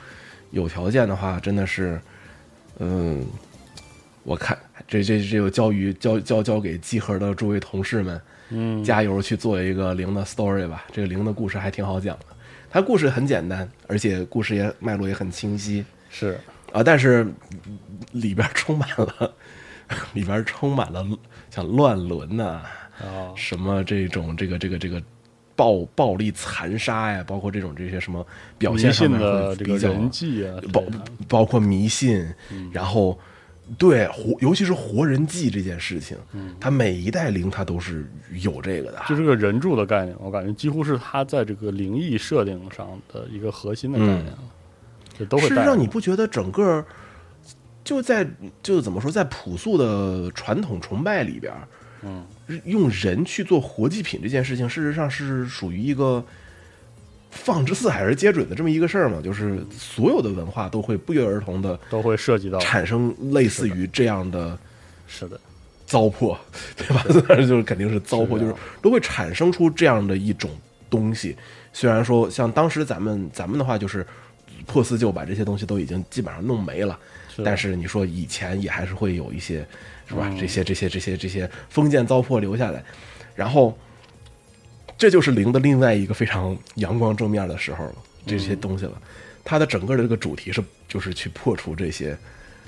[0.52, 2.00] 有条件的话，真的是，
[2.78, 3.26] 嗯，
[4.22, 4.56] 我看
[4.86, 10.84] 这这这就交于交交交给集合的诸位同事们，嗯，加油去做一个零的 story 吧。
[10.92, 12.26] 这个零的故事还挺好讲的，
[12.70, 15.84] 它故事很简单，而且故事也脉络也很清晰。
[16.08, 16.38] 是
[16.72, 17.26] 啊，但是
[18.12, 19.34] 里边充满了，
[20.14, 21.06] 里边充满了
[21.50, 22.62] 像乱伦呐、
[22.98, 25.02] 啊，什么这种这个这个这个
[25.56, 28.26] 暴暴力残杀呀，包括这种这些什么
[28.58, 30.82] 表现上面的这个会比较人际啊包，
[31.28, 33.18] 包括迷信，嗯然后
[33.78, 36.16] 对活，尤其是活人祭这件事情，
[36.58, 38.04] 它每一代灵它都是
[38.42, 44.38] 有这个的，就是个人柱的概念，我感觉几乎是它在这个灵异设定上的一个核心的概念了，
[45.16, 46.84] 这都实上，你不觉得整个
[47.84, 48.26] 就在
[48.62, 51.52] 就怎么说，在朴素的传统崇拜里边，
[52.02, 52.24] 嗯，
[52.64, 56.24] 用人去做活祭品这件事情，事实上是属于一个
[57.30, 64.58] 放之四海而皆准的这么一个事儿嘛，就是所有的文化都会不约而同的都会涉及到，产生类似于这样的
[65.06, 65.38] 是的，
[65.84, 66.36] 糟粕，
[66.76, 67.04] 对吧？
[67.28, 70.50] 当然就是肯定是糟粕，就是都会产生出这样的一种
[70.88, 71.36] 东西。
[71.72, 74.06] 虽然说像当时咱们咱们的话，就是
[74.64, 79.66] 破四旧把这些东西都已经基本上弄没了，是但是你说以前也还是会有一些，
[80.06, 80.28] 是吧？
[80.30, 82.84] 嗯这些这些这些这些封建糟粕留下来，
[83.34, 83.76] 然后
[84.98, 87.94] 这就是零的另外一个非常阳光正面的时候了，
[88.26, 89.00] 这些东西了。
[89.42, 92.16] 它的整个的这个主题是就是去破除这些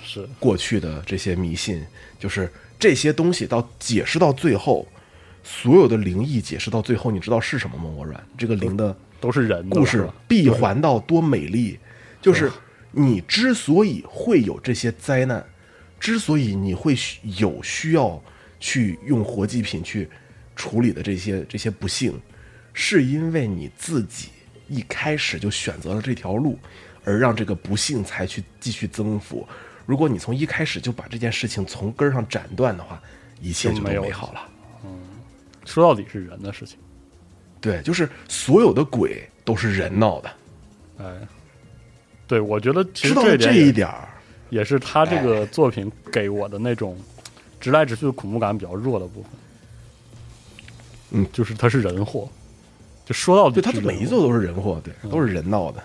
[0.02, 0.28] 是。
[0.38, 1.84] 过去的这些迷信，
[2.18, 4.86] 就是这些东西到解释到最后，
[5.42, 7.84] 所有的灵异解释到最后，你知道是什么吗？
[7.96, 11.78] 我软这个灵的都是人的故事闭环到多美丽，
[12.20, 12.52] 就是
[12.98, 15.44] 你之所以会有这些灾难，
[16.00, 16.96] 之所以你会
[17.38, 18.22] 有需要
[18.58, 20.08] 去用活祭品去
[20.54, 22.18] 处理的这些这些不幸，
[22.72, 24.30] 是因为你自己
[24.66, 26.58] 一开始就选择了这条路，
[27.04, 29.46] 而让这个不幸才去继续增幅。
[29.84, 32.98] 如果你从一开始就把这件事情从根儿上斩断的话，
[33.42, 34.48] 一切就都美好了。
[34.84, 34.98] 嗯
[35.66, 36.78] 说到底是人的事情，
[37.60, 40.30] 对，就是所有的鬼都是人闹的，
[40.98, 41.04] 哎，
[42.26, 44.08] 对，我觉得其实这这一点儿，
[44.50, 46.96] 也是他这个作品给我的那种
[47.60, 49.30] 直来直去的恐怖感比较弱的部分。
[51.12, 52.28] 嗯，就是他是人祸，
[53.04, 55.80] 就说到底对，他每一座都是人祸，对，都是人闹的。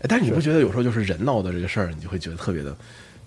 [0.00, 2.74] 哎，但是你不觉得有时候就是人闹的这个事儿，你就会觉得特别的，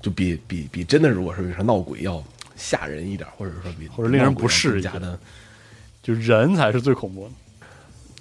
[0.01, 2.21] 就比比比真的如果是比如说闹鬼要
[2.55, 5.19] 吓人一点，或者说比或者令人不适一些更加的，
[6.01, 7.31] 就人才是最恐怖的。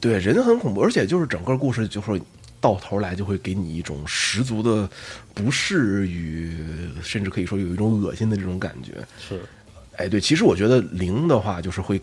[0.00, 2.20] 对，人很恐怖，而且就是整个故事就会
[2.64, 4.88] 到头来就会给你一种十足的
[5.34, 6.50] 不适与，
[7.02, 9.06] 甚至可以说有一种恶心的这种感觉。
[9.20, 9.38] 是，
[9.98, 12.00] 哎，对，其实我觉得零的话，就是会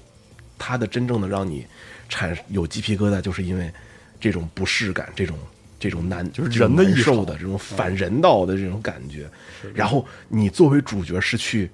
[0.59, 1.65] 它的真正的让你
[2.07, 3.73] 产有鸡皮疙瘩，就是因为
[4.19, 5.35] 这种不适感，这种
[5.79, 9.27] 这种难，就是人的受的这种反人道的这种感觉。
[9.73, 11.71] 然后你作为主角是去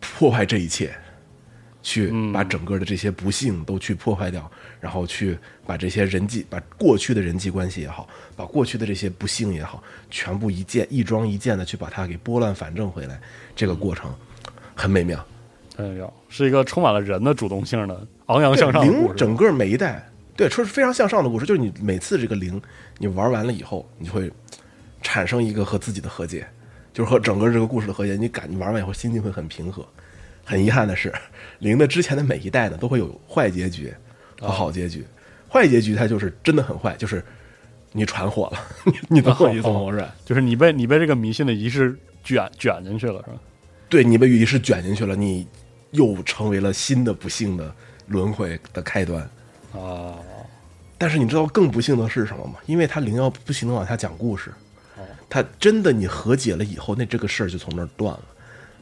[0.00, 0.96] 破坏这一切，
[1.82, 4.50] 去把整个的这些不幸都去破坏掉，
[4.86, 9.82] 然后去把这些人际，把过去的人际关系也好，把过去的这些不幸也好，
[10.12, 13.20] 全部一件一桩一件的去把它给拨乱反正回来，
[13.56, 14.14] 这个过程
[14.76, 15.26] 很美妙。
[15.76, 19.08] 哎呀，是一个充满了人的主动性的昂扬向上的故事。
[19.08, 22.62] 零整个每一代，对，说是非常向上的故事，就是你每次这个零
[22.98, 24.30] 你玩完了以后，你就会
[25.02, 26.46] 产生一个和自己的和解，
[26.94, 28.14] 就是和整个这个故事的和解。
[28.14, 29.84] 你感你玩完以后心情会很平和。
[30.48, 31.12] 很遗憾的是，
[31.58, 33.92] 零的之前的每一代呢都会有坏结局，
[34.40, 35.04] 和好结局。
[35.48, 37.24] 坏结局它就是真的很坏，就是
[37.92, 39.74] 你传火了， 你你懂我意思吗？
[39.74, 43.38] 哦我说，就是你被你被这个迷信的仪式卷卷进去了，是吧？
[43.88, 45.46] 对你被仪式卷进去了，你
[45.92, 47.72] 又成为了新的不幸的
[48.08, 49.22] 轮回的开端。
[49.72, 50.16] 啊，
[50.98, 52.54] 但是你知道更不幸的是什么吗？
[52.66, 54.52] 因为他灵药不停的往下讲故事，
[55.30, 58.24] 他真的你和解了以后，那这个事儿就从那儿断了。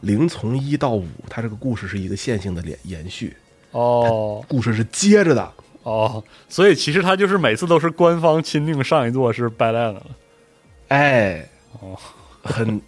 [0.00, 3.36] 零从一到五，它这个故事是一个线性的连延续，
[3.74, 5.52] 哦故事是接着的。
[5.82, 10.06] 哦，所以其实他就是每次都是官方钦定上一座是 bad end 了。
[10.88, 11.46] 哎，
[11.80, 11.98] 哦，
[12.42, 12.80] 很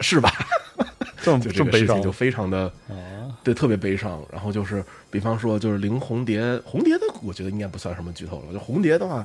[0.00, 0.32] 是吧？
[1.22, 4.20] 这么就这这么悲伤就非常的啊对，特别悲伤。
[4.32, 8.52] 然后就是，比方说，就是林红蝶，红蝶的，我觉得应该不算什么剧透了。
[8.52, 9.24] 就红蝶的话，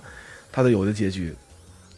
[0.51, 1.33] 它的有的结局，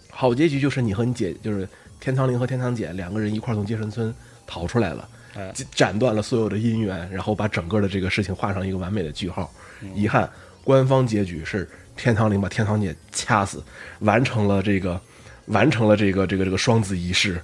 [0.09, 1.67] 好结局就是你和你姐，就是
[1.99, 4.13] 天堂灵和天堂姐两个人一块从接神村
[4.45, 9.51] 逃出来了，哎斩斩断了所有的姻缘，然后把整个的这个事情画上一个完美的句号。
[9.93, 10.29] 遗憾，
[10.63, 13.63] 官方结局是天堂灵把天堂姐掐死，
[13.99, 14.99] 完成了这个，
[15.47, 17.41] 完成了这个这个这个双子仪式。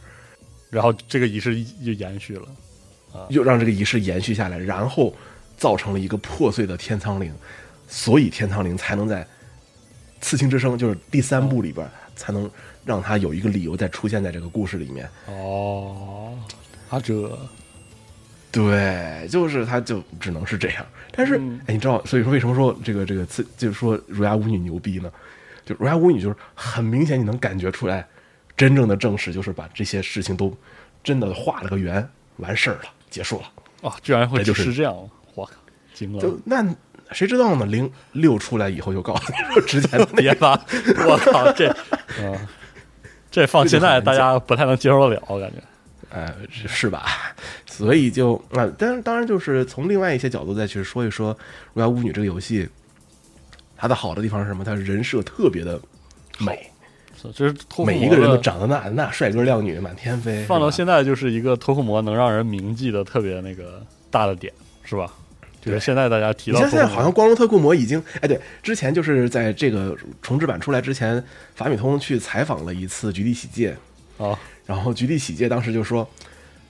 [0.70, 2.48] 然后这个仪式又延续了。
[3.28, 5.14] 又让这个仪式延续下来，然后
[5.58, 7.30] 造成了一个破碎的天苍灵，
[7.90, 9.22] 所以天苍灵才能在
[10.22, 11.86] 《刺青之声》就是第三部里边，
[12.16, 12.50] 才能
[12.86, 15.10] 让他有一个理由再出现在这个故事里面。
[15.28, 16.34] 哦，
[16.90, 17.38] 啊这
[18.52, 20.86] 对，就是他就只能是这样。
[21.14, 25.12] 但是，嗯哎，你知道，所以说为什么说这个这个次，就是说儒牙舞女牛逼呢？
[25.64, 28.06] 就儒牙舞女就是很明显，你能感觉出来，
[28.58, 30.56] 真正的正史就是把这些事情都
[31.04, 32.06] 真的画了个圆，
[32.38, 33.90] 完事儿了，结束了。
[33.90, 34.94] 啊，居然会就是是这样，
[35.34, 35.54] 我靠，
[35.94, 36.20] 惊了！
[36.20, 36.66] 就那
[37.12, 37.66] 谁知道呢？
[37.66, 40.52] 零六出来以后就告诉你说之前的别发，
[41.08, 41.74] 我靠，这，
[42.20, 42.38] 嗯，
[43.30, 45.58] 这放现在大家不太能接受得了，我感觉。
[46.12, 47.06] 呃是是吧？
[47.66, 51.34] 所以就啊，但是当然就是从另外一些角度再去说一说
[51.74, 52.68] 《荣耀巫女》这个游戏，
[53.76, 54.64] 它的好的地方是什么？
[54.64, 55.80] 它人设特别的
[56.40, 56.70] 美，
[57.34, 57.56] 就是
[57.86, 64.54] 每一个人都长得那那帅哥靓女满天飞，放到现在就是一个脱裤魔能让人铭记的特别那个大的点，
[64.84, 65.12] 是吧？
[65.62, 73.78] 就是现在大家提到现在好像光荣特库摩已经，哎，对，之前就是在这个重置版出来之前，法米通去采访了一次菊地喜界，
[74.18, 74.38] 啊，
[74.72, 76.10] 然后菊地喜介当时就说，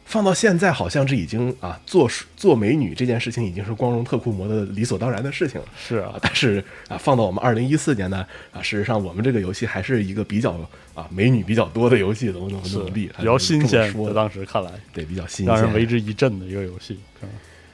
[0.05, 5.67] 放到现在好像这已经啊，做做美女这件事情已经是光荣特库摩的理所当然的事情了。
[5.77, 10.53] 是啊啊，，但是啊，放到我们二零一四年呢，啊，事实上我们这个游戏还是一个比较
[10.95, 16.97] 啊美女比较多的游戏，怎么怎么是怎么地，比较新鲜，在说当时看来，对比较新鲜，让人为之一振的一个游戏。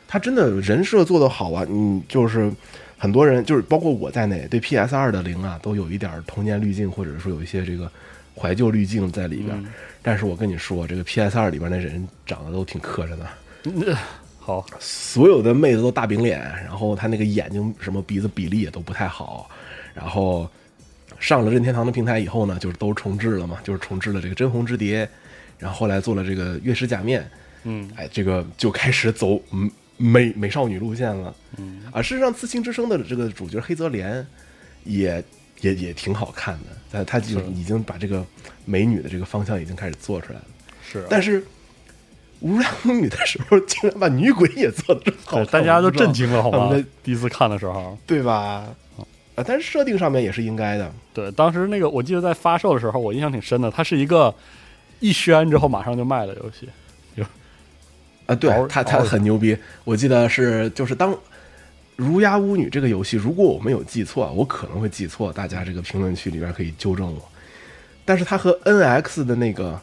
[0.09, 2.51] 他真的人设做得好啊，嗯，就是
[2.97, 7.89] 很多人，就是包括我在内，对 PS 二的零啊，都有一点童年滤镜，或者说有一些这个
[8.35, 9.57] 怀旧滤镜在里边。
[9.57, 9.65] 嗯
[10.07, 13.97] 但是我跟你说，这个 PS 二里边那人长得都挺磕碜的，
[14.39, 19.49] 好，所有的妹子都大饼脸，然后她那个眼睛什么鼻子比例也都不太好，
[19.93, 20.49] 然后
[21.19, 24.99] 上了任天堂的平台以后呢，就是都重置了嘛，就是重置了这个真红之蝶，
[25.59, 27.29] 然后后来做了这个月食假面，
[27.63, 31.35] 嗯，哎，这个就开始走嗯美美少女路线了。
[31.57, 31.81] 嗯。
[31.91, 34.25] 啊，事实上，《刺青之声》的这个主角黑泽莲
[34.85, 35.21] 也
[35.61, 38.25] 也也挺好看的，但他就是已经把这个
[38.65, 40.45] 美女的这个方向已经开始做出来了。
[40.81, 41.43] 是啊，但是
[42.39, 46.89] 无良女的时候，竟然把女鬼也做的这么好，大家都震惊了，好吗他们的？
[47.03, 48.67] 第一次看的时候，对吧？
[49.35, 50.91] 啊，但是设定上面也是应该的。
[51.13, 54.33] 对，当时那个我记得在发售的时候，我印象挺深的，它是一个
[54.99, 56.69] 一宣之后马上就卖的游戏。
[58.27, 59.57] 啊，对嗷他他很牛逼。
[59.85, 61.13] 我记得是就是当
[61.97, 67.21] 《儒鸦巫女》这个游戏，如果我没有记错啊，我可能会记错，大家这个评论区里边可以纠正我。
[68.05, 69.81] 但是它和 NX 的那个，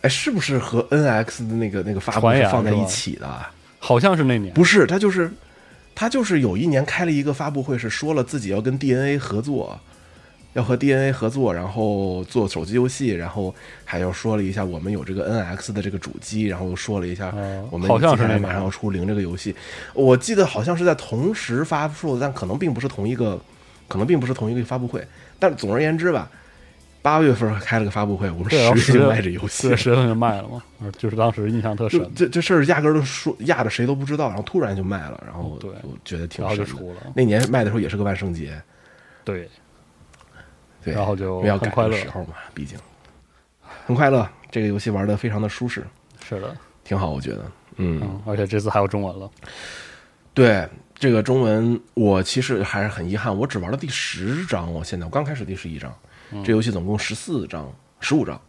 [0.00, 3.52] 哎，是不是和 NX 的那个那个发布传言是放在一起的啊？
[3.78, 5.30] 好像是那年，不是，他就是
[5.94, 9.78] 他就是有一年开了一个发布会，是说了自己要跟 DNA 合作，
[10.54, 19.54] 要和 DNA 合作，然后做手机游戏，然后还要说了一下我们有这个 NX 的这个主机，然后又说了一下哦我们好像是接下来马上要出零这个游戏。
[19.92, 23.38] 我记得好像是在同时发售，但可能并不是同一个，
[23.88, 25.06] 可能并不是同一个发布会。
[25.38, 26.30] 但总而言之吧，
[27.02, 28.48] 八月份开了个发布会，我们
[28.78, 30.62] 十月就卖这游戏十月份就卖了嘛，
[30.96, 36.64] 就是当时印象特深，这这事儿压根儿都说压着谁都不知道，然后突然就卖了，然后对我觉得挺神的。
[36.64, 38.58] 出了，那年卖的时候也是个万圣节，
[39.24, 39.48] 对，
[40.84, 42.78] 对，然后就因为要赶很快乐的时候嘛，毕竟
[43.86, 44.28] 很快乐。
[44.50, 45.84] 这个游戏玩的非常的舒适，
[46.24, 47.44] 是的，挺好，我觉得。
[47.76, 49.28] 嗯，嗯，而且这次还有中文了，
[50.32, 54.72] 对这个中文，我其实还是很遗憾，我只玩了第十章。
[54.72, 55.92] 我现在我刚开始第十一章，
[56.30, 57.68] 嗯这游戏总共十四章、
[57.98, 58.40] 十五章，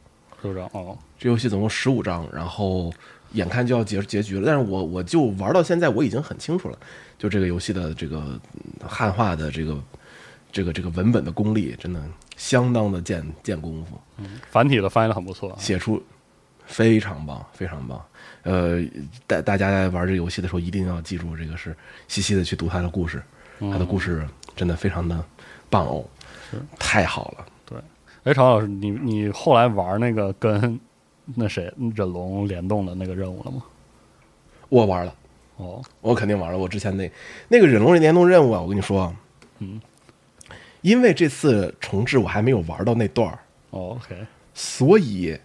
[0.41, 2.93] 十五章哦，这游戏总共十五章，然后
[3.31, 6.77] 眼看就要结结局了，但是我我就玩到现在，我已经很清楚了，
[7.17, 9.83] 就这个游戏的这个嗯汉化的这个
[10.51, 11.99] 这个这个文本的功力，真的
[12.35, 13.99] 相当的见见功夫，
[14.49, 15.55] 繁体的翻译的很不错啊。
[15.59, 16.01] 写出
[16.65, 18.03] 非常棒，非常棒。
[18.43, 18.81] 呃，
[19.25, 21.75] 大大家在玩这个游戏的时候，一定要记住，这个是
[22.07, 23.21] 细细的去读他的故事，
[23.59, 25.23] 他的故事真的非常的
[25.69, 26.05] 棒哦，
[26.77, 27.45] 太好了。
[27.65, 27.77] 对，
[28.23, 30.79] 哎，常老师，你你后来玩那个跟
[31.35, 33.63] 那谁忍龙联动的那个任务了吗？
[34.69, 35.13] 我玩了。
[35.57, 36.57] 哦，我肯定玩了。
[36.57, 37.09] 我之前那
[37.47, 39.15] 那个忍龙联动任务啊，我跟你说，
[39.59, 39.79] 嗯，
[40.85, 43.39] 因为这次重置我还没有玩到那段儿，
[43.71, 44.15] 哦，OK，
[44.53, 45.35] 所以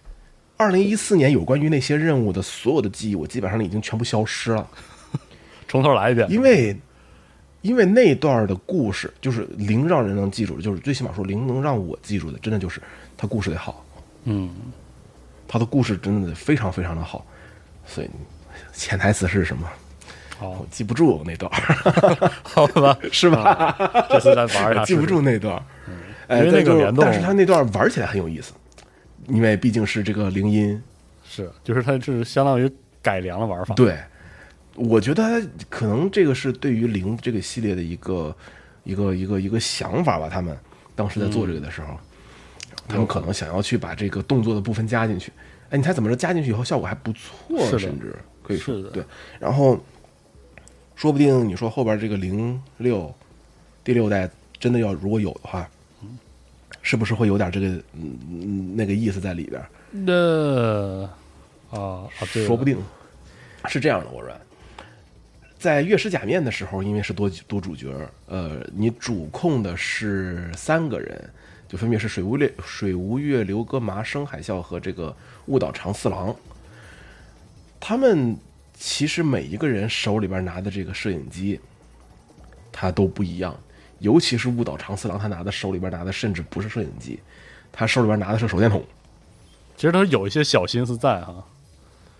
[0.55, 4.69] 二零一四年有关于那些任务的所有的记忆，我基本上已经全部消失了。
[5.67, 6.29] 从头来一遍。
[6.29, 6.77] 因为
[7.63, 12.79] 因为那段的故事，就是零让人能记住的，就是最起码说零能让我记住的，真的就是
[13.17, 13.83] 他故事得好，
[14.25, 14.47] 嗯，
[15.47, 17.25] 他的故事真的非常非常的好，
[17.87, 18.09] 所以
[18.73, 19.67] 潜台词是什么？
[20.41, 23.77] 好我，记不住那段儿， 好吧，是吧？
[24.09, 25.63] 这次再玩一下，记不住那段
[26.29, 28.51] 因为那个联动但是他那段玩起来很有意思，
[29.27, 30.81] 因为毕竟是这个铃音，
[31.23, 32.67] 是，就是它是相当于
[33.03, 33.99] 改良了玩法。，对，
[34.73, 38.35] 我觉得他可能这个是对于零这个系列的一个
[38.83, 40.27] 一个一个一个想法吧。
[40.27, 40.57] 他们
[40.95, 41.95] 当时在做这个的时候，
[42.87, 45.31] 他们可能想要去把这个动作的部分加进去。
[45.69, 46.15] 哎，你猜怎么着？
[46.15, 49.03] 加进去以后效果还不错，甚至可以说对。
[49.39, 49.79] 然后
[51.01, 53.11] 说不定你说后边这个零六
[53.83, 54.29] 第六代
[54.59, 55.67] 真的要如果有的话，
[56.83, 59.59] 是不是会有点这个嗯嗯那个意思在里边？
[59.89, 61.01] 那
[61.71, 62.77] 啊啊，对，说不定
[63.65, 64.11] 是这样的。
[64.11, 64.31] 我说，
[65.57, 67.91] 在月食假面的时候，因为是多多主角，
[68.27, 71.27] 呃，你主控的是三个人，
[71.67, 75.15] 就分别是水无月、水无月、刘哥麻、生海啸和这个
[75.47, 76.35] 雾岛长四郎。
[77.79, 78.37] 他们
[78.83, 81.59] 其实每一个人手里边拿的这个摄影机，
[82.71, 83.55] 它都不一样。
[83.99, 87.19] 尤其是雾岛长次郎，他拿的手里边拿的甚至不是摄影机，
[87.71, 88.83] 他手里边拿的是手电筒。
[89.77, 91.45] 其实他有一些小心思在哈。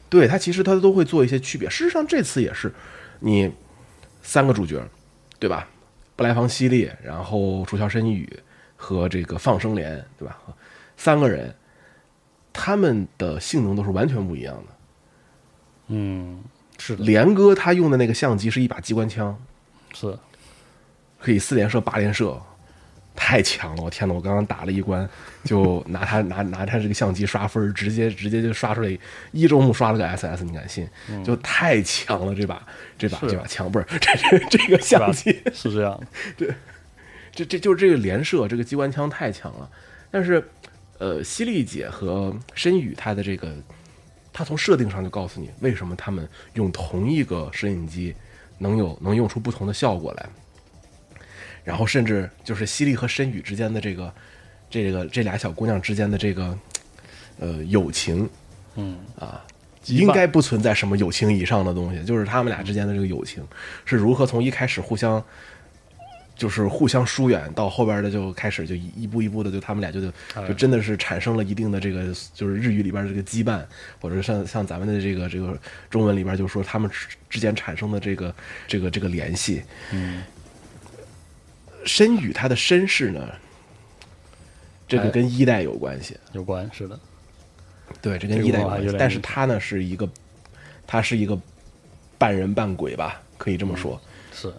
[0.07, 1.67] 对他其实他都会做一些区别。
[1.67, 2.71] 事实上这次也是，
[3.19, 3.51] 你
[4.21, 4.87] 三个主角，
[5.39, 5.67] 对吧？
[6.15, 8.31] 布莱房西利，然后楚乔申宇
[8.75, 10.39] 和这个放生莲，对吧？
[10.95, 11.55] 三个人，
[12.53, 14.75] 他们的性能都是完全不一样的。
[15.91, 16.41] 嗯，
[16.77, 19.37] 是的，连哥他用的那个相机是一把机关枪，
[19.93, 20.17] 是
[21.19, 22.41] 可以四连射、八连射，
[23.15, 23.83] 太强了！
[23.83, 25.07] 我天呐，我刚刚打了一关，
[25.43, 28.97] 就拿他拿拿他这个相机刷分，直接直接就刷出来
[29.31, 30.87] 一周目刷了个 SS，你敢信？
[31.23, 32.33] 就太强了！
[32.33, 32.65] 这把
[32.97, 36.01] 这把这把枪不是这这这个相机，是这样
[36.37, 36.55] 的。
[37.33, 39.69] 这这就是这个连射，这个机关枪太强了。
[40.09, 40.45] 但是，
[40.97, 43.55] 呃，犀利姐和申宇他的这个，
[44.33, 48.15] 他从设定上就告诉你为什么他们用同一个摄影机
[48.57, 50.29] 能有能用出不同的效果来。
[51.63, 54.11] 然后甚至就是犀利和申宇之间的这个，
[54.67, 56.57] 这个这俩小姑娘之间的这个，
[57.37, 58.27] 呃，友情
[58.75, 59.45] 嗯啊，
[59.85, 63.45] 应该不存在什么友情以上的东西，就是他们俩之间的这个友情
[63.85, 65.23] 是如何从一开始互相，
[66.41, 73.63] 就是互相疏远，到后边的就开始就一一步一步的，就他们俩就就哎就真的是产生了一定的这个，就是日语里边的这个羁绊，
[73.99, 75.55] 或者像像咱们的这个这个
[75.87, 78.33] 中文里边就说他们之之间产生的这个
[78.67, 79.61] 这个这个联系。
[79.91, 80.23] 嗯，
[81.85, 83.29] 申宇他的身世呢，
[84.87, 86.17] 这个哎跟一代有关系。
[86.31, 86.99] 有关是的。
[88.01, 90.09] 对，这跟一代有关系但是他呢是一个，
[90.87, 91.39] 他是一个
[92.17, 94.01] 半人半鬼吧，可以这么说。
[94.33, 94.51] 是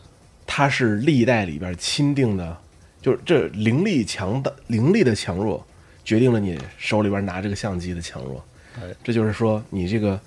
[0.54, 2.58] 他是历代里边钦定的，
[3.00, 5.66] 就是这灵力强的灵力的强弱，
[6.04, 8.44] 决定了你手里边拿这个相机的强弱。
[8.76, 10.20] 哎，这就是说，你这个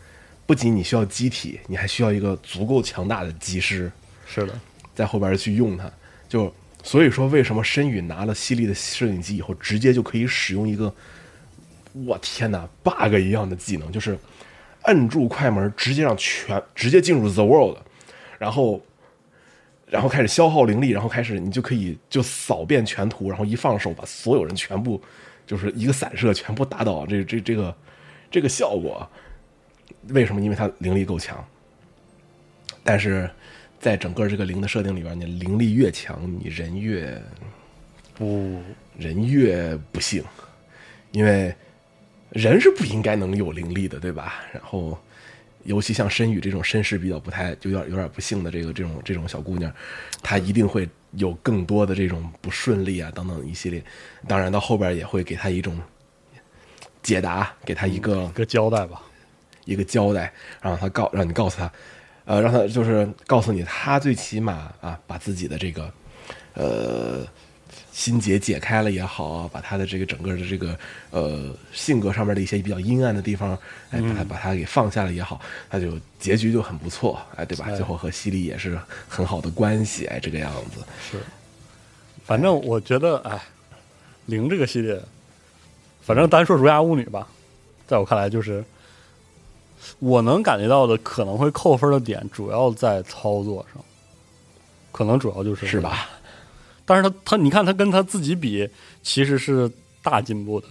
[0.47, 3.91] 不仅你需要机体，你还需要一个足够强大的机师，
[4.25, 4.59] 是的，
[4.95, 5.87] 在后边去用它。
[6.27, 6.51] 就
[6.81, 10.91] 所以说，为什么申宇拿了犀利的摄影机以后，直接就可以使用一个，
[11.93, 14.17] 我天哪，bug 一样的技能，就是
[14.85, 17.77] 摁住快门，直接让全直接进入 the world，
[18.39, 18.81] 然后
[19.95, 25.01] 然后开始消耗灵力，然后开始你就可以就扫遍全图，然后一放手把所有人全部
[25.47, 27.73] 就是一个散射全部打倒，这这这个
[28.29, 29.09] 这个效果，
[30.09, 30.41] 为什么？
[30.41, 31.41] 因为它灵力够强，
[32.83, 33.29] 但是
[33.79, 37.17] 在整个这个灵的设定里边，你灵力越强，你人越
[38.15, 38.61] 不
[38.97, 40.21] 人越不幸，
[41.11, 41.55] 因为
[42.31, 44.43] 人是不应该能有灵力的，对吧？
[44.51, 44.99] 然后，
[45.65, 49.71] 尤其像申宇这种身世比较不太，就有点有点不幸的这个这种这种小姑娘，
[50.23, 53.83] 她一定会有更多的这种不顺利啊等等一系列。
[54.27, 55.77] 当然，到后边也会给她一种
[57.03, 59.01] 解答，给她一个、一个交代吧。
[59.65, 61.71] 一个交代，让她告让你告诉她，
[62.25, 65.91] 呃，让她就是告诉你，她最起码啊，把自己的这个
[66.53, 67.25] 呃
[67.95, 70.77] 心结解开了也好，把他的这个整个的这个
[71.11, 73.57] 呃性格上面的一些比较阴暗的地方，
[73.89, 75.39] 哎，把他把他给放下了也好，
[75.69, 77.67] 他就结局就很不错，哎，对吧？
[77.69, 78.77] 哎最后和西里也是
[79.07, 81.21] 很好的关系，哎，这个样子，是，
[82.25, 83.41] 反正我觉得，哎，
[84.25, 85.01] 零这个系列，
[86.01, 87.25] 反正单说《儒雅巫女》吧，
[87.87, 88.61] 在我看来，就是
[89.99, 93.81] 我能感觉到的可能会扣分的点，主要在操作上，
[94.91, 95.79] 可能主要就是是？
[95.79, 96.09] 吧？
[96.85, 98.69] 但是他他，你看他跟他自己比，
[99.01, 99.69] 其实是
[100.03, 100.67] 大进步的，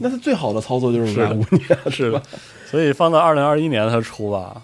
[0.00, 2.22] 那他最好的操作就是五年， 是的。
[2.66, 4.60] 所以放到二零二一年他出吧，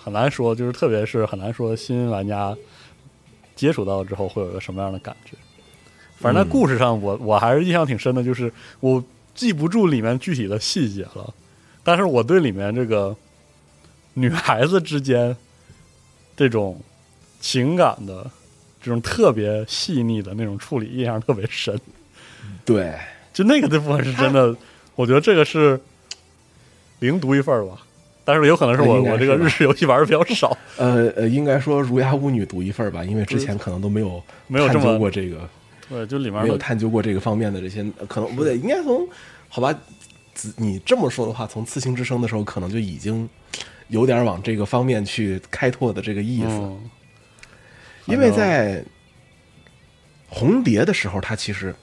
[0.00, 2.56] 很难说，就是特别是很难说新玩家
[3.56, 5.32] 接触到之后会有个什么样的感觉。
[6.16, 9.02] 反正在故事上我，我还是印象挺深的，就是我
[9.34, 11.32] 记不住里面具体的细节了，
[11.82, 13.16] 但是我对里面这个
[14.14, 15.36] 女孩子之间
[16.36, 16.80] 这种
[17.40, 18.28] 情感的
[18.88, 21.78] 这种特别细腻的那种处理印象特别深。
[22.64, 22.94] 对，
[23.34, 24.56] 就那个这部分是真的，
[24.96, 25.78] 我觉得这个是
[27.00, 27.82] 零独一份儿吧。
[28.24, 35.48] 但是有可能是我是我这个日式游戏玩的比较少，呃呃，应该说儒雅巫女独一份儿吧，因为之前可能都没有探没有这么究过这个。
[35.88, 39.08] 对，就里面没有探究过这个方面的这些，呃可能不对，应该从
[39.48, 39.74] 好吧，
[40.34, 43.26] 子你这么说的话，从刺青之声的时候，可能就已经
[43.88, 46.78] 有点往这个方面去开拓的这个意思，嗯，
[48.08, 48.84] 因为在
[50.28, 51.74] 红蝶的时候，他其实。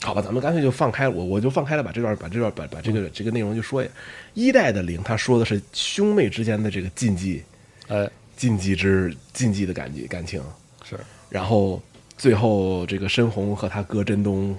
[0.00, 3.92] 好吧，咱们干脆就放开我，我就放开了，把这段把这段把把这个这个内容就说一下。
[4.32, 7.42] 一代的零，他说的是兄妹之间的这个禁忌，
[7.88, 10.40] 哎，禁忌之禁忌的感觉感情，
[10.88, 10.96] 是
[11.28, 11.82] 然后
[12.16, 14.56] 最后这个申红和他哥真东，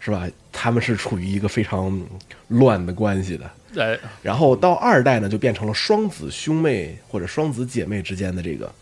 [0.00, 0.26] 是吧？
[0.50, 2.02] 他们是处于一个非常
[2.48, 3.50] 乱的关系的。
[3.76, 8.72] 哎，然后到二代呢，就变成了双子兄妹或者双子姐妹之间的这个，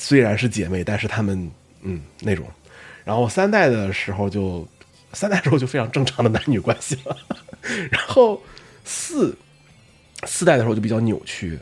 [0.00, 1.50] 虽然是姐妹，但是她们
[1.82, 2.46] 嗯那种。
[3.04, 4.66] 然后三代的时候就，
[5.12, 7.16] 三代时候就非常正常的男女关系了。
[7.90, 8.40] 然后
[8.84, 9.36] 四
[10.24, 11.58] 四代的时候就比较扭曲，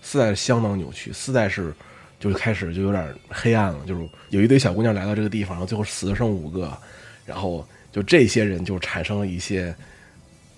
[0.00, 1.74] 四代相当扭曲，四代是
[2.18, 6.76] 就开始就有点黑暗了，就是有一堆小姑娘来到这个地方，然后最后死的剩五个，
[7.26, 9.74] 然后就这些人就产生了一些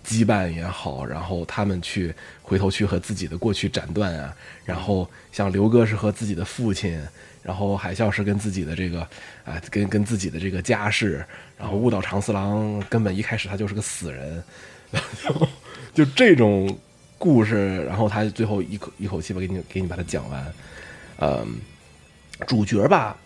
[0.07, 2.15] 羁绊也好，然后他们去
[2.47, 7.03] 回头去和自己的过去斩断啊，然后像刘哥是和自己的父亲，
[7.43, 9.01] 然后海啸是跟自己的这个
[9.45, 11.25] 啊、跟跟自己的这个家世，
[11.59, 14.45] 然后误导长四郎根本一开始他就是个死人，
[15.95, 16.79] 就这种
[17.17, 20.53] 故事，然后他最后一口一口气把给你给你把它讲完，
[21.21, 21.57] 嗯，
[22.47, 23.17] 主角吧。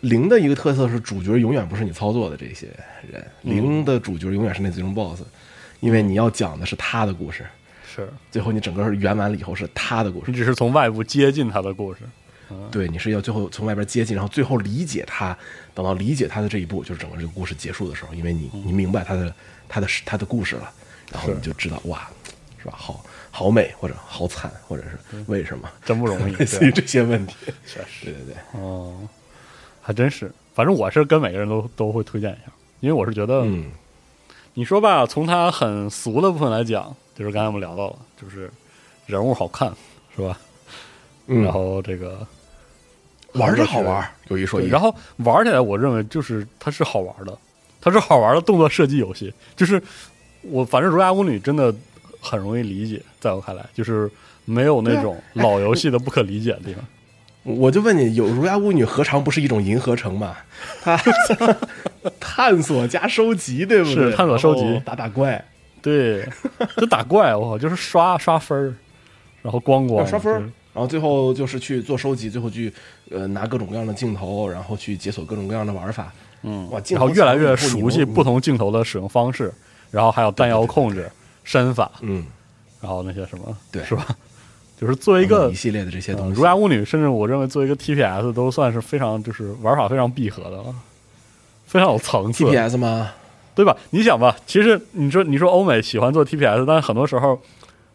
[0.00, 2.66] 零的一个特色是主角永远不是你操作的这些
[3.08, 5.22] 人，零的主角永远是那最终 BOSS，
[5.78, 7.46] 因为你要讲的是他的故事，
[7.94, 10.30] 是最后你整个圆满了以后是他的故事。
[10.30, 12.00] 你，只是从外部接近他的故事，
[12.70, 15.36] 对，你是要最后从外边接近，然后最后理解他，
[15.74, 19.34] 等到理解他的这一步，就是整个这个故事结束的时候，因为你你明白他的
[19.68, 20.70] 他的他的故事了，
[21.12, 22.08] 然后你就知道哇，
[22.58, 22.74] 是吧？
[22.76, 27.34] 好好美或者好惨，或者是为什么，真不容易类似于这些问题，
[27.66, 28.04] 确实。
[28.04, 28.96] 对对对，哦，
[29.80, 30.30] 还真是。
[30.54, 33.70] 反正我是跟每个人都都会推荐一下，因为我是觉得，嗯，
[34.52, 38.50] 你说吧，从他很俗的部分来讲，就是刚才我们聊到了，就是
[39.06, 39.72] 人物好看，
[40.16, 40.38] 是吧？
[41.26, 42.26] 嗯然后这个
[43.34, 47.36] 玩着好玩，有一说一，然后玩起来，我认为就是它是好玩的，
[47.80, 49.32] 它是好玩的动作射击游戏。
[49.56, 49.80] 就是
[50.42, 51.72] 我反正《儒雅巫女》真的
[52.20, 54.10] 很容易理解，在我看来，就是
[54.44, 56.84] 没有那种老游戏的不可理解的地方。
[57.44, 60.36] 我就问你，有儒雅巫女何尝不是一种银河城嘛？
[60.82, 60.96] 它
[62.20, 64.10] 探索加收集，对不对？
[64.10, 65.44] 是探索收集打打怪，
[65.82, 66.26] 对，
[66.78, 68.74] 就打怪，我靠，就是刷刷分儿，
[69.42, 70.38] 然后光光刷分儿，
[70.72, 72.72] 然后最后就是去做收集，最后去
[73.10, 76.12] 呃拿各种各样的镜头，然后去解锁各种各样的玩法。
[76.44, 79.52] 嗯哇，然后越来越熟悉不同镜头的使用方式，
[79.90, 81.10] 然后还有弹药控制、
[81.44, 82.24] 身法，嗯，
[82.80, 84.06] 然后那些什么，对是吧？
[84.80, 86.34] 就是作为一个一系列的这些呃东西。
[86.34, 90.74] 儒雅巫女，甚至我认为作为一个 TPS 都算是非常就是玩法非常闭合的了，
[91.64, 93.08] 非常有层次 TPS 吗？
[93.54, 93.76] 对吧？
[93.90, 97.36] 你想吧，其实你说你说欧美喜欢做 TPS，但是很多时候，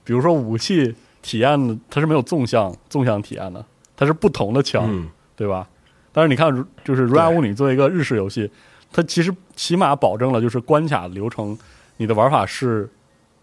[0.04, 3.64] 比如说武器体验的，它是没有纵向纵向体验的，
[3.96, 5.68] 它是不同的枪，嗯，对吧？
[6.12, 8.50] 但是你看，如就是《儒雅巫女》作为一个日式游戏，
[8.92, 11.56] 它其实起码保证了就是关卡流程，
[11.98, 12.90] 你的玩法是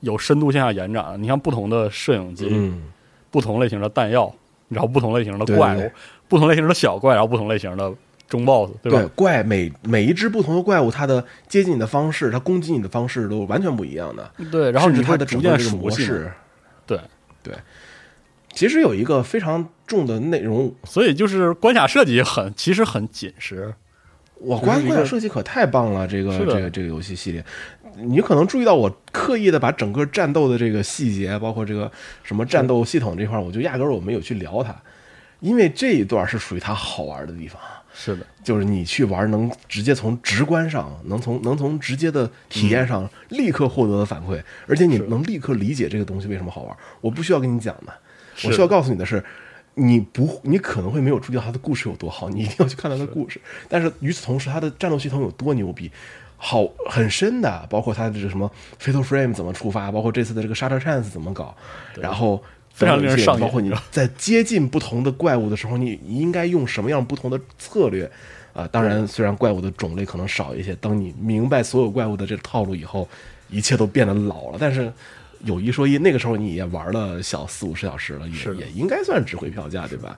[0.01, 1.17] 有深度向下延展的。
[1.17, 2.83] 你像不同的摄影机，嗯，
[3.31, 4.33] 不同类型的弹药，
[4.69, 5.91] 然后不同类型的怪物，
[6.27, 7.93] 不同类型的小怪，然后不同类型的
[8.29, 8.99] 中 boss，对吧？
[8.99, 14.31] 对怪每每一只不同的怪物，它的接近你的方式，它攻击你的方式都完全不一样的。
[14.51, 16.33] 对，然后你会逐它的整个这个渐熟悉嘛，模式，
[16.87, 17.55] 对，
[18.53, 23.75] 其实有一个非常重的内容，所以就是关卡设计很其实很紧实，
[24.37, 27.45] 我关关卡设计可太棒了，这个这个这个游戏系列，
[27.97, 31.91] 你可能注意到我刻意的把整个战斗的这个细节，包括这个
[32.23, 34.75] 什么战斗系统这块，我就压根儿我没有去聊它，
[35.41, 37.61] 因为这一段是属于它好玩的地方。
[37.97, 46.77] 是的，就是你去玩，能直接从直观上，能从能从直接的体验上立刻获得的反馈，而且你能立刻理解这个东西为什么好玩。
[47.01, 47.95] 我不需要跟你讲的，
[48.43, 49.25] 我需要告诉你的是，
[49.75, 53.41] 你不，你可能会没有注意到它的故事有多好，你一定要去看它的故事。
[53.69, 55.89] 但是与此同时，它的战斗系统有多牛逼，
[56.37, 61.57] 好很深的，包括它的这什么 Fatal Frame 怎么触发，包括这次的这个 Shutter Chance 怎么搞，
[61.95, 62.43] 然后。
[62.75, 68.11] 非常令人上瘾包括你在接近不同的怪物的时候，你你应该用什么样不同的策略？
[68.53, 73.09] 啊、当然，虽然怪物的种类可能少一些，当你明白所有怪物的这个套路以后，
[73.49, 74.59] 一切都变得老了。
[74.61, 74.93] 但是
[75.41, 80.17] 有一说一，那个时候你也玩了小四五十小时了，也是也应该算值回票价，对吧？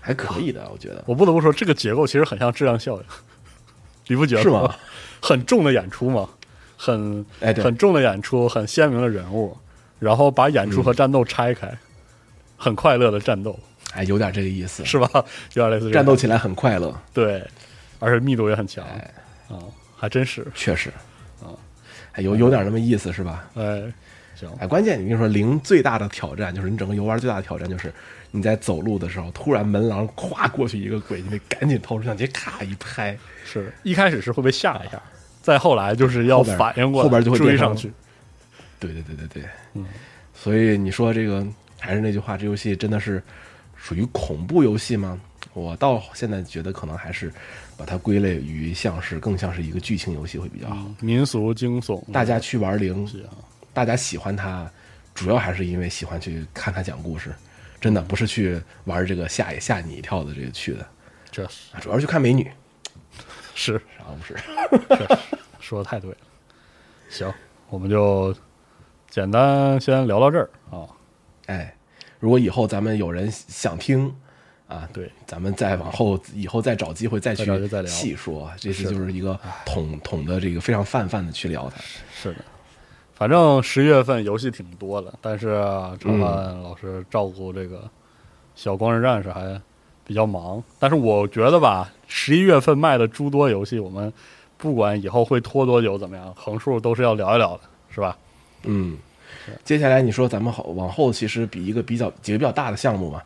[0.00, 1.04] 还可以的，我觉得。
[1.06, 3.02] 我不得不说，这个结构其实很像质量效应，
[4.08, 4.74] 你不觉得是吗？
[5.22, 6.28] 很重的演出嘛，
[6.76, 9.56] 很哎对很重的演出，很鲜明的人物，
[10.00, 11.72] 然后把演出和战斗拆开，
[12.56, 13.58] 很快乐的战斗，
[13.92, 14.84] 哎，有点这个意思。
[14.84, 15.08] 是吧？
[15.54, 17.42] 有点类似战斗起来很快乐，对，
[17.98, 19.14] 而且密度也很强，哎。
[19.48, 19.62] 啊，
[19.96, 20.90] 还真是，确实。
[21.40, 21.54] 啊，
[22.12, 23.48] 哎有有点那么意思，是吧？
[23.54, 23.82] 哎，
[24.34, 27.92] 行，哎，关键你跟你说，零最大的挑战就是你整个游玩最大的挑战就是
[28.32, 35.00] 你在走路的时候，突然门廊咵过去一个鬼，你得赶紧掏出相机，咔一拍，是一开始是会被吓一下，
[35.40, 37.92] 再后来就是要反应过来，后边就会追上去，
[38.80, 39.42] 对对对对对，
[39.74, 39.86] 嗯，
[40.34, 41.46] 所以你说这个
[41.86, 43.22] 还是那句话，这游戏真的是
[43.76, 45.20] 属于恐怖游戏吗？
[45.52, 47.32] 我到现在觉得可能还是
[47.76, 50.84] 把它归类于像是更像是一个剧情游戏会比较好。
[51.00, 53.08] 民俗惊悚，大家去玩零，
[53.72, 54.68] 大家喜欢它，
[55.14, 57.32] 主要还是因为喜欢去看它讲故事，
[57.80, 60.86] 真的不是去玩这个吓也吓你一跳的这个去的，
[61.30, 62.50] 这是主要是去看美女，
[63.54, 64.36] 是啥不是。
[65.60, 66.16] 说的太对了。
[67.08, 67.32] 行，
[67.68, 68.34] 我们就
[69.08, 70.84] 简单先聊到这儿啊。
[71.46, 71.75] 哎，
[72.18, 74.14] 如果以后咱们有人想听
[74.68, 77.44] 啊，对，咱们再往后以后再找机会再去
[77.86, 78.50] 细说。
[78.58, 81.80] 这次是就是一个统统的这个非常泛泛的去聊它。
[82.12, 82.44] 是的，
[83.14, 87.88] 反正十一月份游戏挺多的，但是嗯陈范老师照顾这个
[88.54, 89.60] 小光之战士还
[90.04, 90.62] 比较忙。
[90.78, 94.12] 但是我觉得吧，十一月份卖的诸多游戏，我们
[94.56, 97.60] 不管以后会拖多久怎么样，横竖都是要聊一聊的，
[97.90, 98.16] 是吧？
[98.64, 98.98] 嗯，
[99.64, 103.22] 接下来你说咱们好往后其实比一个比较几个比较大的项目嘛，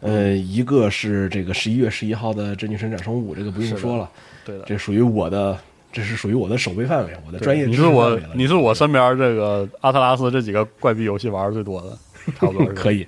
[0.00, 4.10] 呃，一个是这个十一月十一号的《真女神转生五》，这个不用说了，
[4.44, 4.64] 对的。
[4.66, 5.56] 这属于我的，
[5.92, 11.98] 这是属于我的守备范围，我的专业你是我你是我身边这个阿特拉斯这几个怪逼游戏玩的最多的，
[12.38, 13.06] 差不多可以。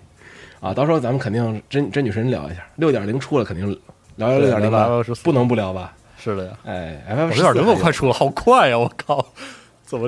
[0.60, 3.68] 啊，到时候咱们肯定真真女神聊一下，六点零出了肯定
[4.16, 4.88] 聊聊六点零吧。
[5.22, 5.94] 不能不聊吧？
[6.16, 6.52] 是的呀。
[6.64, 8.78] 哎六点零都快出了，好快呀！
[8.78, 9.26] 我靠，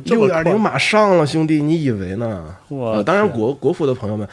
[0.01, 2.57] 六点零马上了，兄弟，你以为呢？
[2.69, 4.29] 我呃，当然国国服的朋友们，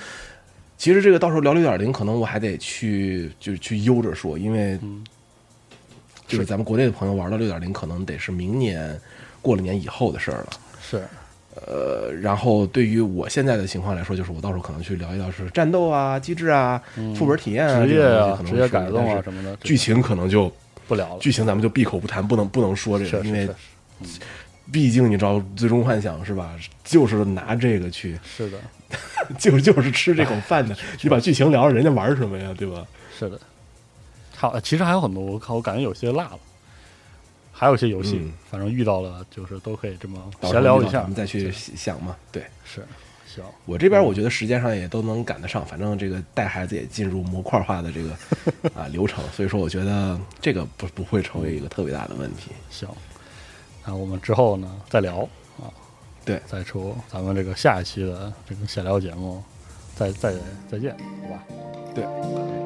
[0.77, 5.03] 其实这个到时候聊六点零，可能我还得去就去悠着说，因为嗯
[6.27, 8.99] 就是咱们国内的朋友玩到六点零，可能得是明年
[9.41, 10.47] 过了年以后的事儿了。
[10.81, 11.03] 是
[11.67, 16.81] 呃，然后对于我现在的情况来说，就是我到时候可能去聊一聊是战斗啊、机制啊、
[17.15, 20.51] 副本体验啊、职业啊职业改动啊什么的，剧情可能就
[20.87, 21.19] 不聊了。
[21.19, 24.19] 剧情咱们就闭口不谈，不能不能说这个，因为是
[24.71, 26.55] 毕竟你知道《最终幻想》是吧？
[26.83, 28.57] 就是拿这个去，是的，
[29.37, 30.75] 就就是吃这口饭 的。
[31.01, 32.53] 你把剧情聊了，人家玩什么呀？
[32.57, 32.85] 对吧？
[33.17, 33.39] 是的。
[34.35, 36.39] 好，其实还有很多，我靠，我感觉有些落了，
[37.51, 41.15] 还有一些游戏，嗯反正遇到了，就是都可以这么闲聊一下遇到咱们。
[41.15, 42.15] 再去想嘛。
[42.31, 42.85] 对是，
[43.27, 48.11] 行，我这边，我觉得时间上也都能赶得上，反正这个带孩子也进入模块化的这个
[48.75, 52.51] 啊流程，所以说我觉得这个不不会成为一个特别大的问题。
[52.69, 52.87] 行。
[53.85, 55.27] 那我们之后呢，再聊
[55.59, 55.67] 啊，
[56.23, 59.43] 对，再出咱们这个下一期的这个闲聊节目，
[59.95, 60.33] 再再
[60.69, 61.43] 再见，好吧？
[61.93, 62.62] 对。